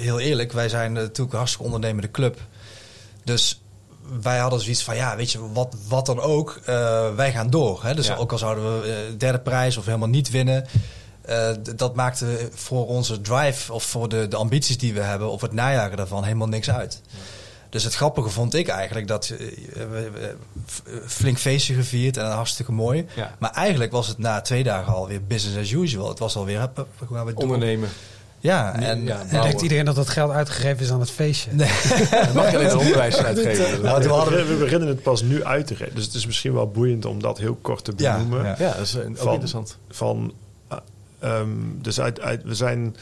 [0.03, 2.39] heel eerlijk, wij zijn natuurlijk een hartstikke ondernemende club.
[3.24, 3.61] Dus
[4.22, 7.83] wij hadden zoiets van, ja, weet je, wat, wat dan ook, eh, wij gaan door.
[7.85, 7.95] Hè?
[7.95, 8.16] Dus Ja.
[8.16, 10.66] ook al zouden we eh, derde prijs of helemaal niet winnen...
[11.22, 15.31] eh, dat maakte voor onze drive of voor de, de ambities die we hebben...
[15.31, 17.01] of het najagen daarvan helemaal niks uit.
[17.71, 19.39] Dus het grappige vond ik eigenlijk dat eh,
[19.91, 20.35] we, we-
[20.68, 23.07] f- flink feestje gevierd en hartstikke mooi.
[23.16, 23.35] Ja.
[23.39, 26.09] Maar eigenlijk was het na twee dagen alweer business as usual.
[26.09, 27.43] Het was alweer, hup, hup, we gaan weer door.
[27.43, 27.89] Ondernemen.
[28.43, 29.43] Ja, Nee, en, ja, en-.
[29.43, 31.51] Denkt iedereen dat dat geld uitgegeven is aan het feestje?
[31.53, 31.68] Nee.
[32.35, 33.83] Mag je alleen onderwijs uitgeven.
[33.83, 35.95] Nou, we, we- beginnen, we het pas nu uit te geven.
[35.95, 38.45] Dus het is misschien wel boeiend om dat heel kort te benoemen.
[38.45, 38.55] ja.
[38.59, 39.77] Ja, dat is eh, ook Van- interessant.
[39.91, 40.33] Van,
[40.68, 40.77] eh,
[41.18, 42.97] ehm, dus uit, uit, we zijn...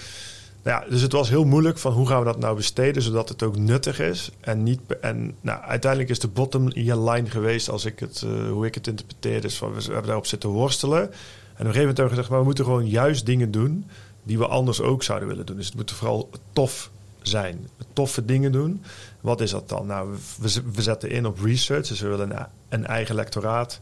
[0.68, 3.42] Ja, dus het was heel moeilijk van hoe gaan we dat nou besteden zodat het
[3.42, 4.30] ook nuttig is.
[4.40, 8.66] En, niet, en nou, uiteindelijk is de bottom line geweest als ik het, eh, hoe
[8.66, 9.40] ik het interpreteer.
[9.40, 11.00] Dus van, we hebben daarop zitten worstelen.
[11.00, 13.86] En op een gegeven moment hebben we gezegd, maar we moeten gewoon juist dingen doen
[14.22, 15.56] die we anders ook zouden willen doen.
[15.56, 16.90] Dus het moet vooral tof
[17.22, 17.68] zijn.
[17.92, 18.82] Toffe dingen doen.
[19.20, 19.86] Wat is dat dan?
[19.86, 21.86] Nou, we, we zetten in op research.
[21.86, 23.80] Dus we willen een, eigen lectoraat.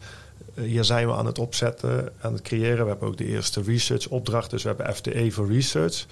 [0.55, 2.83] Eh, Hier zijn we aan het opzetten, aan het creëren.
[2.85, 4.51] We hebben ook de eerste research opdracht.
[4.51, 6.07] Dus we hebben FTE voor research.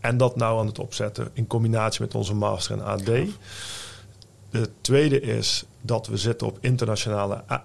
[0.00, 3.04] En dat nou aan het opzetten in combinatie met onze master en AD.
[4.50, 7.64] De tweede is dat we zitten op internationale a-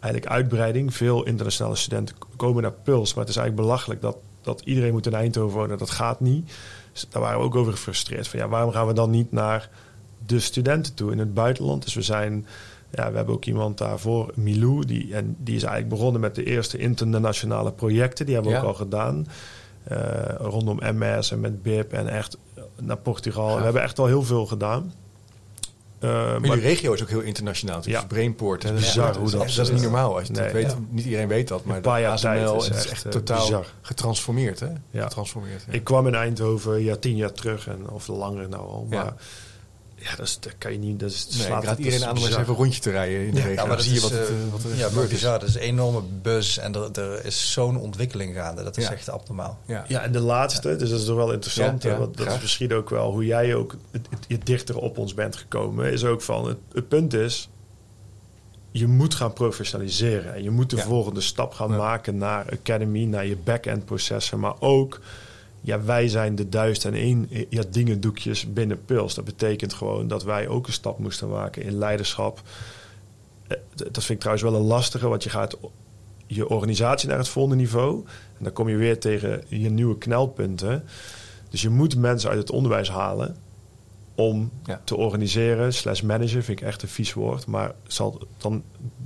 [0.00, 0.94] eigenlijk uitbreiding.
[0.94, 3.14] Veel internationale studenten komen naar Puls.
[3.14, 5.78] Maar het is eigenlijk belachelijk dat, dat iedereen moet in Eindhoven wonen.
[5.78, 6.52] Dat gaat niet.
[6.92, 8.28] Dus daar waren we ook over gefrustreerd.
[8.28, 9.68] Van, ja, waarom gaan we dan niet naar
[10.26, 11.84] de studenten toe in het buitenland?
[11.84, 12.46] Dus we zijn...
[12.90, 16.44] Ja, we hebben ook iemand daarvoor, Milou, die, en die is eigenlijk begonnen met de
[16.44, 18.24] eerste internationale projecten.
[18.26, 18.64] Die hebben we Ja.
[18.64, 19.26] ook al gedaan.
[19.86, 19.98] Eh,
[20.38, 22.36] rondom MS en met BIP en echt
[22.80, 23.56] naar Portugal.
[23.56, 24.92] We hebben echt al heel veel gedaan.
[25.98, 27.76] Eh, Maar maar jullie regio is ook heel internationaal.
[27.76, 28.04] Dus Ja.
[28.04, 28.64] Brainport.
[28.64, 30.18] is dat bizar is, hoe dat- echt- dat is niet normaal.
[30.18, 30.42] Als je Nee.
[30.42, 30.76] dat weet, Ja.
[30.88, 33.66] Niet iedereen weet dat, maar ASML is het is echt, echt eh, totaal bizar.
[33.80, 34.60] getransformeerd.
[34.60, 34.68] Hè?
[34.90, 35.02] Ja.
[35.02, 35.72] Getransformeerd, ja.
[35.72, 38.86] Ik kwam in Eindhoven ja, tien jaar terug, en, of langer nou al.
[38.90, 39.02] Ja.
[39.02, 39.12] Maar
[39.98, 41.00] ja, dat, is, dat kan je niet.
[41.00, 43.26] Dat is, Nee, slaat raad dat iedereen aan om eens even een rondje te rijden
[43.26, 43.60] in de Ja, regio.
[43.62, 44.18] Ja, maar Dan zie je wat, eh,
[44.50, 45.12] wat er ja, gebeurd is.
[45.12, 45.38] bizar.
[45.38, 48.62] Dat is een enorme buzz en er, er is zo'n ontwikkeling gaande.
[48.62, 48.92] Dat is Ja.
[48.92, 49.58] echt abnormaal.
[49.66, 49.84] Ja.
[49.88, 51.82] Ja, en de laatste, dus dat is toch wel interessant.
[51.82, 54.46] Ja, hè, ja, want dat is misschien ook wel hoe jij ook het, het, het
[54.46, 55.92] dichter op ons bent gekomen.
[55.92, 57.48] Is ook van het, het punt is,
[58.70, 60.34] je moet gaan professionaliseren.
[60.34, 60.82] En je moet de Ja.
[60.82, 61.76] volgende stap gaan Ja.
[61.76, 64.40] maken naar Academy, naar je back-end processen.
[64.40, 65.00] Maar ook,
[65.66, 69.14] ja, wij zijn de duizend en één ja, dingen doekjes binnen Puls.
[69.14, 72.42] Dat betekent gewoon dat wij ook een stap moesten maken in leiderschap.
[73.48, 75.56] Eh, Dat vind ik trouwens wel een lastige, want je gaat
[76.26, 78.04] je organisatie naar het volgende niveau.
[78.38, 80.84] En dan kom je weer tegen je nieuwe knelpunten.
[81.50, 83.36] Dus je moet mensen uit het onderwijs halen
[84.14, 84.80] om Ja.
[84.84, 85.72] te organiseren.
[85.74, 87.46] Slash managen vind ik echt een vies woord.
[87.46, 88.62] Maar zal dan,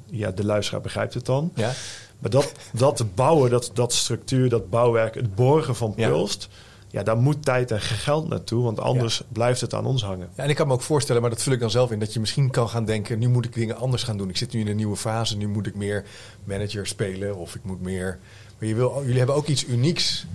[0.06, 1.52] ja, de luisteraar begrijpt het dan.
[1.54, 1.72] Ja?
[2.20, 5.94] Maar dat, dat bouwen, dat, dat structuur, dat bouwwerk, het borgen van.
[5.94, 6.48] Pulst.
[6.92, 8.62] Ja, daar moet tijd en geld naartoe.
[8.62, 10.28] Want anders blijft het aan ons hangen.
[10.36, 12.12] Ja, en ik kan me ook voorstellen, maar dat vul ik dan zelf in, dat
[12.12, 14.28] je misschien kan gaan denken, nu moet ik dingen anders gaan doen.
[14.28, 16.04] Ik zit nu in een nieuwe fase, nu moet ik meer
[16.44, 18.18] manager spelen of ik moet meer...
[18.58, 20.26] Maar je wil, jullie hebben ook iets unieks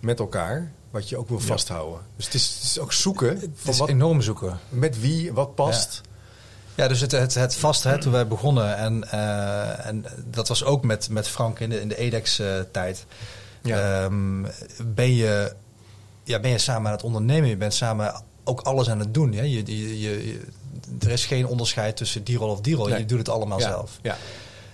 [0.00, 1.44] met elkaar, wat je ook wil Ja.
[1.44, 2.00] vasthouden.
[2.16, 4.58] Dus het is, het is ook zoeken Het van is wat, enorm zoeken.
[4.68, 6.00] met wie, wat past.
[6.04, 6.10] Ja,
[6.74, 10.84] dus het, het, het vaste, hè, toen wij begonnen, en, eh, en dat was ook
[10.84, 13.06] met, met Frank in de, in de EDEX-tijd.
[13.62, 14.08] Ja.
[14.84, 15.52] ben, je,
[16.22, 19.32] ja, ben je samen aan het ondernemen, je bent samen ook alles aan het doen.
[19.32, 19.42] Hè?
[19.42, 20.40] Je, je,
[21.00, 22.98] er is geen onderscheid tussen die rol of die rol, Nee.
[22.98, 23.68] je doet het allemaal ja.
[23.68, 23.98] zelf.
[24.02, 24.16] Ja.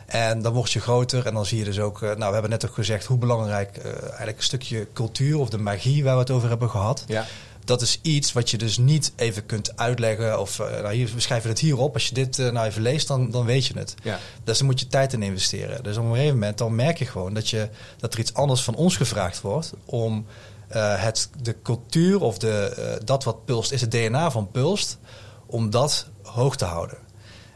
[0.06, 2.02] En dan word je groter en dan zie je dus ook...
[2.02, 5.48] eh, nou, we hebben net ook gezegd hoe belangrijk eh, eigenlijk een stukje cultuur of
[5.48, 7.04] de magie waar we het over hebben gehad.
[7.06, 7.26] Ja.
[7.64, 10.40] Dat is iets wat je dus niet even kunt uitleggen.
[10.40, 11.94] Of eh, nou, hier, we schrijven het hierop.
[11.94, 13.94] Als je dit eh, nou even leest, dan, dan weet je het.
[14.02, 14.18] Ja.
[14.44, 15.82] Dus dan moet je tijd in investeren.
[15.82, 18.62] Dus op een gegeven moment dan merk je gewoon dat, je, dat er iets anders
[18.62, 19.72] van ons gevraagd wordt.
[19.84, 20.26] Om
[20.68, 24.98] eh, het, de cultuur of de, dat wat Pulst is, het DNA van Pulst,
[25.46, 26.98] om dat hoog te houden.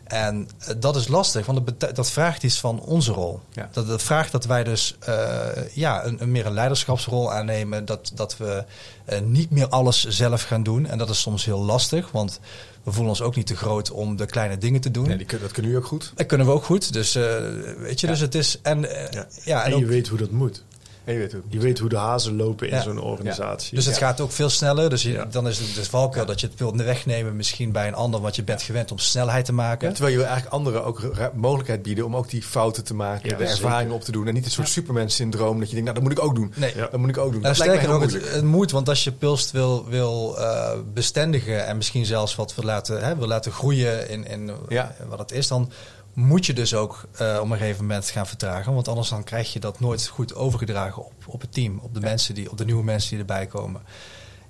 [0.04, 3.40] En eh, dat is lastig, want dat, dat vraagt iets van onze rol.
[3.52, 3.68] Ja.
[3.72, 5.38] Dat, dat vraagt dat wij dus eh,
[5.74, 7.84] ja, een, een meer een leiderschapsrol aannemen.
[7.84, 8.64] Dat, dat we
[9.04, 10.86] eh, niet meer alles zelf gaan doen.
[10.86, 12.40] En dat is soms heel lastig, want
[12.82, 15.06] we voelen ons ook niet te groot om de kleine dingen te doen.
[15.08, 16.12] Nee, die, dat kunnen jullie ook goed.
[16.14, 16.92] Dat kunnen we ook goed.
[16.92, 18.12] Dus weet je, Ja.
[18.12, 18.58] dus het is.
[18.62, 19.26] En, Ja.
[19.44, 19.64] ja.
[19.64, 20.62] en en je ook- weet hoe dat moet.
[21.04, 21.66] En je weet hoe het Je moet.
[21.66, 22.82] weet hoe de hazen lopen in Ja.
[22.82, 23.74] zo'n organisatie.
[23.74, 24.06] Dus het Ja.
[24.06, 24.90] gaat ook veel sneller.
[24.90, 25.24] Dus je, Ja.
[25.24, 28.36] dan is het de valkuil dat je het wilt wegnemen misschien bij een ander, want
[28.36, 29.88] je bent gewend om snelheid te maken.
[29.88, 31.00] Ja, terwijl je wil eigenlijk anderen ook
[31.34, 33.94] mogelijkheid bieden om ook die fouten te maken, Ja, de ervaring zeker.
[33.94, 34.26] op te doen.
[34.26, 36.52] En niet een soort Superman-syndroom dat je denkt, nou, dat moet ik ook doen.
[36.56, 36.72] Nee.
[36.76, 36.88] Ja.
[36.90, 37.40] Dat moet ik ook doen.
[37.42, 38.34] Nou, dat lijkt sterker nog, het, moeilijk.
[38.34, 42.64] het moet, want als je Pulst wil, wil eh, bestendigen en misschien zelfs wat wil
[42.64, 44.94] laten, hè, wil laten groeien in, in Ja.
[45.08, 45.70] wat het is, dan
[46.14, 48.74] moet je dus ook eh op een gegeven moment gaan vertragen.
[48.74, 52.00] Want anders dan krijg je dat nooit goed overgedragen op, op het team, op de,
[52.00, 53.80] mensen die, op de nieuwe mensen die erbij komen.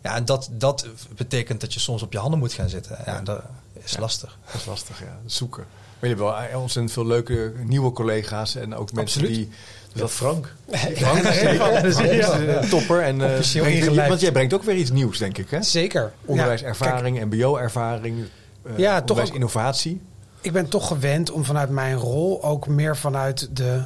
[0.02, 0.86] Ja, en dat, dat
[1.16, 2.98] betekent dat je soms op je handen moet gaan zitten.
[3.06, 3.42] Ja, en dat
[3.84, 4.00] is Ja.
[4.00, 4.38] lastig.
[4.46, 5.18] Dat is lastig, ja.
[5.26, 5.64] Zoeken.
[6.00, 9.38] Maar je hebt wel ontzettend veel leuke nieuwe collega's en ook mensen Absoluut.
[9.48, 9.48] die...
[9.92, 10.54] Dus dat Frank.
[10.94, 11.22] Frank
[11.84, 13.02] is een topper.
[13.02, 15.50] En, Officieel brengt- want jij brengt ook weer iets nieuws, denk ik.
[15.50, 15.62] Hè?
[15.62, 16.12] Zeker.
[16.24, 18.24] Onderwijservaring, mbo-ervaring,
[18.62, 20.00] eh Ja, toch ook- innovatie.
[20.44, 23.82] Ik ben toch gewend om vanuit mijn rol ook meer vanuit de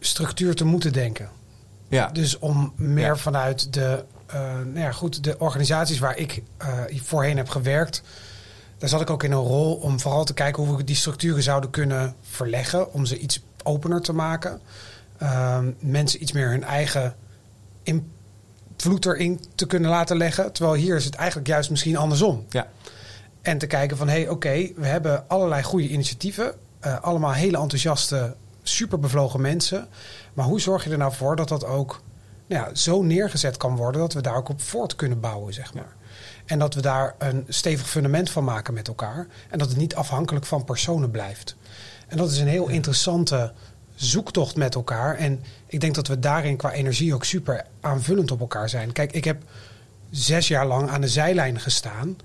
[0.00, 1.28] structuur te moeten denken.
[1.88, 3.16] Ja, Dus om meer Ja.
[3.16, 6.68] vanuit de, eh, nou ja, goed, de organisaties waar ik eh,
[7.02, 8.02] voorheen heb gewerkt.
[8.78, 11.42] Daar zat ik ook in een rol om vooral te kijken hoe we die structuren
[11.42, 12.92] zouden kunnen verleggen.
[12.92, 14.60] Om ze iets opener te maken.
[15.18, 17.14] Ehm, mensen iets meer hun eigen
[17.82, 20.52] invloed erin te kunnen laten leggen.
[20.52, 22.44] Terwijl hier is het eigenlijk juist misschien andersom.
[22.50, 22.66] ja.
[23.42, 26.54] En te kijken van, hé, hey, oké, we hebben allerlei goede initiatieven.
[26.80, 29.88] eh, allemaal hele enthousiaste, superbevlogen mensen.
[30.34, 32.02] Maar hoe zorg je er nou voor dat dat ook
[32.46, 34.00] nou ja, zo neergezet kan worden...
[34.00, 35.96] dat we daar ook op voort kunnen bouwen, zeg maar.
[36.44, 39.26] En dat we daar een stevig fundament van maken met elkaar.
[39.50, 41.56] En dat het niet afhankelijk van personen blijft.
[42.06, 43.52] En dat is een heel interessante
[43.94, 45.16] zoektocht met elkaar.
[45.16, 48.92] En ik denk dat we daarin qua energie ook super aanvullend op elkaar zijn.
[48.92, 49.42] Kijk, ik heb
[50.10, 52.16] zes jaar lang aan de zijlijn gestaan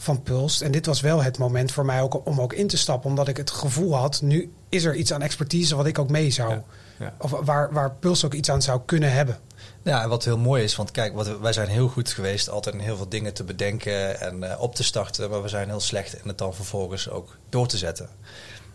[0.00, 0.60] van Pulst.
[0.60, 3.10] En dit was wel het moment voor mij ook om ook in te stappen.
[3.10, 6.30] Omdat ik het gevoel had, nu is er iets aan expertise wat ik ook mee
[6.30, 6.50] zou...
[6.50, 6.64] Ja,
[6.98, 7.14] ja.
[7.18, 9.38] Of waar, waar Puls ook iets aan zou kunnen hebben.
[9.82, 12.74] Ja, en wat heel mooi is, want kijk, wat, wij zijn heel goed geweest altijd
[12.74, 15.80] in heel veel dingen te bedenken en eh, op te starten, maar we zijn heel
[15.80, 18.08] slecht in het dan vervolgens ook door te zetten.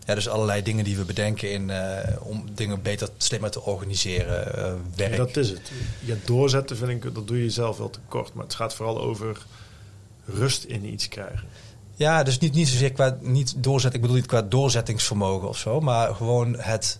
[0.04, 4.54] Ja, dus allerlei dingen die we bedenken in, eh, om dingen beter, slimmer te organiseren,
[4.54, 5.10] eh, werk.
[5.10, 5.70] Ja, dat is het.
[6.00, 8.34] Ja, doorzetten vind ik, dat doe je zelf wel te kort.
[8.34, 9.46] Maar het gaat vooral over
[10.26, 11.44] rust in iets krijgen.
[11.94, 15.80] Ja, dus niet, niet zozeer qua niet doorzetten, ik bedoel niet qua doorzettingsvermogen of zo,
[15.80, 16.98] maar gewoon het,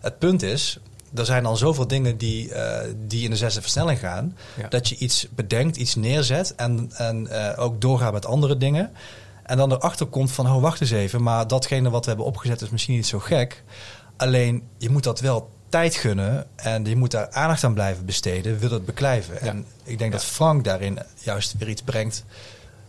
[0.00, 0.78] het punt is,
[1.14, 4.68] er zijn al zoveel dingen die, eh, die in de zesde versnelling gaan, Ja.
[4.68, 8.92] dat je iets bedenkt, iets neerzet en, en eh, ook doorgaat met andere dingen.
[9.42, 12.60] En dan erachter komt van, oh wacht eens even, maar datgene wat we hebben opgezet
[12.60, 13.62] is misschien niet zo gek.
[14.16, 18.58] Alleen je moet dat wel tijd gunnen en je moet daar aandacht aan blijven besteden,
[18.58, 19.34] wil het beklijven.
[19.34, 19.40] Ja.
[19.40, 22.24] En ik denk dat Frank daarin juist weer iets brengt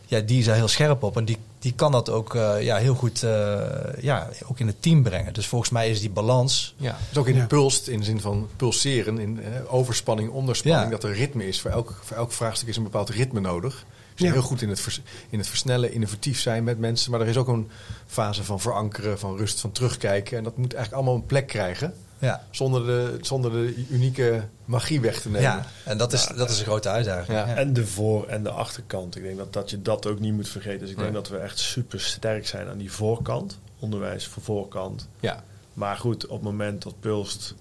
[0.10, 1.18] ja, die is daar heel scherp op.
[1.18, 3.62] En die, die kan dat ook eh, ja, heel goed eh,
[4.02, 5.34] ja, ook in het team brengen.
[5.34, 6.74] Dus volgens mij is die balans.
[6.78, 7.46] Ja, dus ook in Ja.
[7.46, 10.98] pulst, in de zin van pulseren, in eh, overspanning, onderspanning, Ja.
[10.98, 11.62] dat er ritme is.
[11.62, 13.86] Voor elk, voor elk vraagstuk is een bepaald ritme nodig.
[14.16, 14.34] Dus Ja.
[14.34, 17.12] heel goed in het, vers- in het versnellen, innovatief zijn met mensen.
[17.12, 17.70] Maar er is ook een
[18.08, 20.38] fase van verankeren, van rust, van terugkijken.
[20.38, 21.94] En dat moet eigenlijk allemaal een plek krijgen.
[22.20, 25.42] Ja, Zonder de, zonder de unieke magie weg te nemen.
[25.42, 25.66] ja.
[25.86, 27.38] en dat is, dat is een grote uitdaging.
[27.38, 27.48] Ja.
[27.48, 27.56] Ja.
[27.56, 29.16] En de voor- en de achterkant.
[29.16, 30.80] Ik denk dat, dat je dat ook niet moet vergeten.
[30.80, 31.04] Dus ik Nee.
[31.12, 33.60] denk dat we echt super sterk zijn aan die voorkant.
[33.80, 35.08] Onderwijs voor voorkant.
[35.20, 35.44] Ja.
[35.74, 37.54] Maar goed, op het moment dat Pulst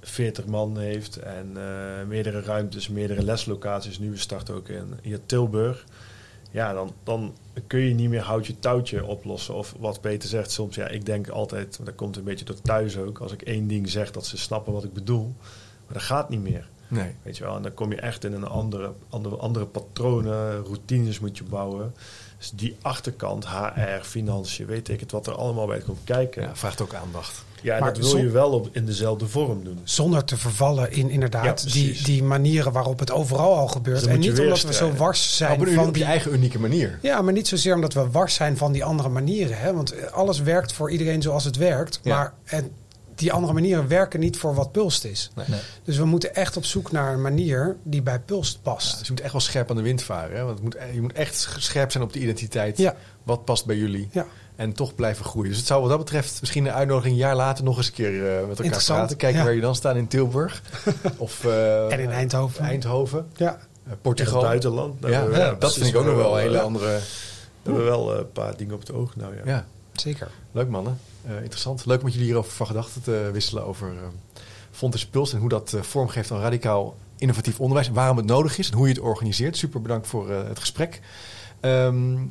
[0.00, 3.98] 40 man heeft en eh, meerdere ruimtes, meerdere leslocaties.
[3.98, 5.84] Nu we starten ook in hier Tilburg.
[6.52, 7.34] Ja, dan, dan
[7.66, 9.54] kun je niet meer houtje touwtje oplossen.
[9.54, 12.98] Of wat Peter zegt soms, ja, ik denk altijd, dat komt een beetje door thuis
[12.98, 13.18] ook.
[13.18, 15.34] Als ik één ding zeg, dat ze snappen wat ik bedoel.
[15.86, 16.68] Maar dat gaat niet meer.
[16.88, 17.14] Nee.
[17.22, 21.20] Weet je wel, en dan kom je echt in een andere, andere, andere patronen, routines
[21.20, 21.94] moet je bouwen.
[22.42, 26.42] Dus die achterkant, HR, financiën, weet ik het, wat er allemaal bij komt kijken.
[26.42, 27.44] Ja, Ja, vraagt ook aandacht.
[27.62, 29.80] en Maar dat wil je wel op, in dezelfde vorm doen.
[29.84, 34.00] Zonder te vervallen in Ja, inderdaad die, die manieren waarop het overal al gebeurt.
[34.00, 36.98] Dus en niet omdat we zo wars zijn van op je die eigen unieke manier.
[37.02, 39.58] Ja, maar niet zozeer omdat we wars zijn van die andere manieren.
[39.58, 39.74] Hè?
[39.74, 42.00] Want alles werkt voor iedereen zoals het werkt.
[42.02, 42.16] Ja.
[42.16, 42.70] Maar en
[43.22, 45.30] die andere manieren werken niet voor wat Pulst is.
[45.34, 45.46] Nee.
[45.48, 45.60] Nee.
[45.84, 48.98] Dus we moeten echt op zoek naar een manier die bij Pulst Ja, past.
[48.98, 50.36] dus je moet echt wel scherp aan de wind varen.
[50.36, 50.44] Hè?
[50.44, 52.78] Want het moet, je moet echt scherp zijn op de identiteit.
[52.78, 52.94] Ja.
[53.22, 54.08] Wat past bij jullie?
[54.12, 54.26] Ja.
[54.56, 55.48] En toch blijven groeien.
[55.48, 57.92] Dus het zou wat dat betreft misschien een uitnodiging een jaar later nog eens een
[57.92, 59.16] keer eh, met elkaar Interessant, praten.
[59.16, 59.44] Kijken ja.
[59.44, 60.62] waar je dan staat in Tilburg.
[61.16, 62.64] of eh, En in Eindhoven.
[62.64, 63.26] Eindhoven.
[63.36, 64.40] Ja, eh, In het Portugal.
[64.42, 64.94] buitenland.
[65.00, 66.86] Ja, ja, dat vind ik ook nog wel een hele andere...
[67.62, 69.16] We hebben wel een paar dingen op het oog.
[69.16, 69.40] Nou ja.
[69.44, 70.30] Ja, zeker.
[70.52, 70.98] leuk mannen.
[71.24, 71.86] Eh, interessant.
[71.86, 73.98] Leuk met jullie hierover van gedachten te wisselen over uh,
[74.70, 77.88] Fontes Puls en hoe dat eh, vormgeeft aan radicaal innovatief onderwijs.
[77.88, 79.56] En waarom het nodig is en hoe je het organiseert.
[79.56, 81.00] Super bedankt voor eh, het gesprek.
[81.60, 82.22] Ehm,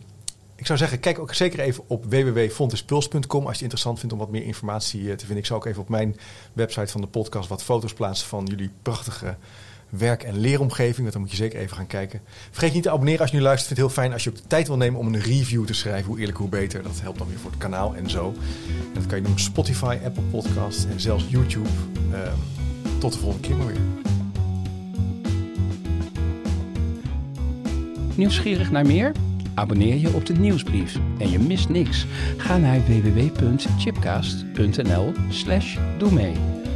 [0.55, 4.19] ik zou zeggen, kijk ook zeker even op www.fontespuls.com als je het interessant vindt om
[4.19, 5.37] wat meer informatie eh, te vinden.
[5.37, 6.17] Ik zou ook even op mijn
[6.53, 9.35] website van de podcast wat foto's plaatsen van jullie prachtige
[9.91, 11.11] werk- en leeromgeving.
[11.11, 12.21] Dan moet je zeker even gaan kijken.
[12.51, 13.67] Vergeet niet te abonneren als je nu luistert.
[13.67, 15.73] Vind het heel fijn als je ook de tijd wil nemen om een review te
[15.73, 16.05] schrijven.
[16.05, 16.83] Hoe eerlijk, hoe beter.
[16.83, 18.33] Dat helpt dan weer voor het kanaal en zo.
[18.67, 21.69] En dat kan je doen op Spotify, Apple Podcasts en zelfs YouTube.
[22.11, 22.37] Ehm,
[22.97, 23.79] tot de volgende keer maar weer.
[28.15, 29.11] Nieuwsgierig naar meer?
[29.53, 32.05] Abonneer je op de nieuwsbrief en je mist niks.
[32.37, 36.60] Ga naar www.chipcast.nl slash doe mee.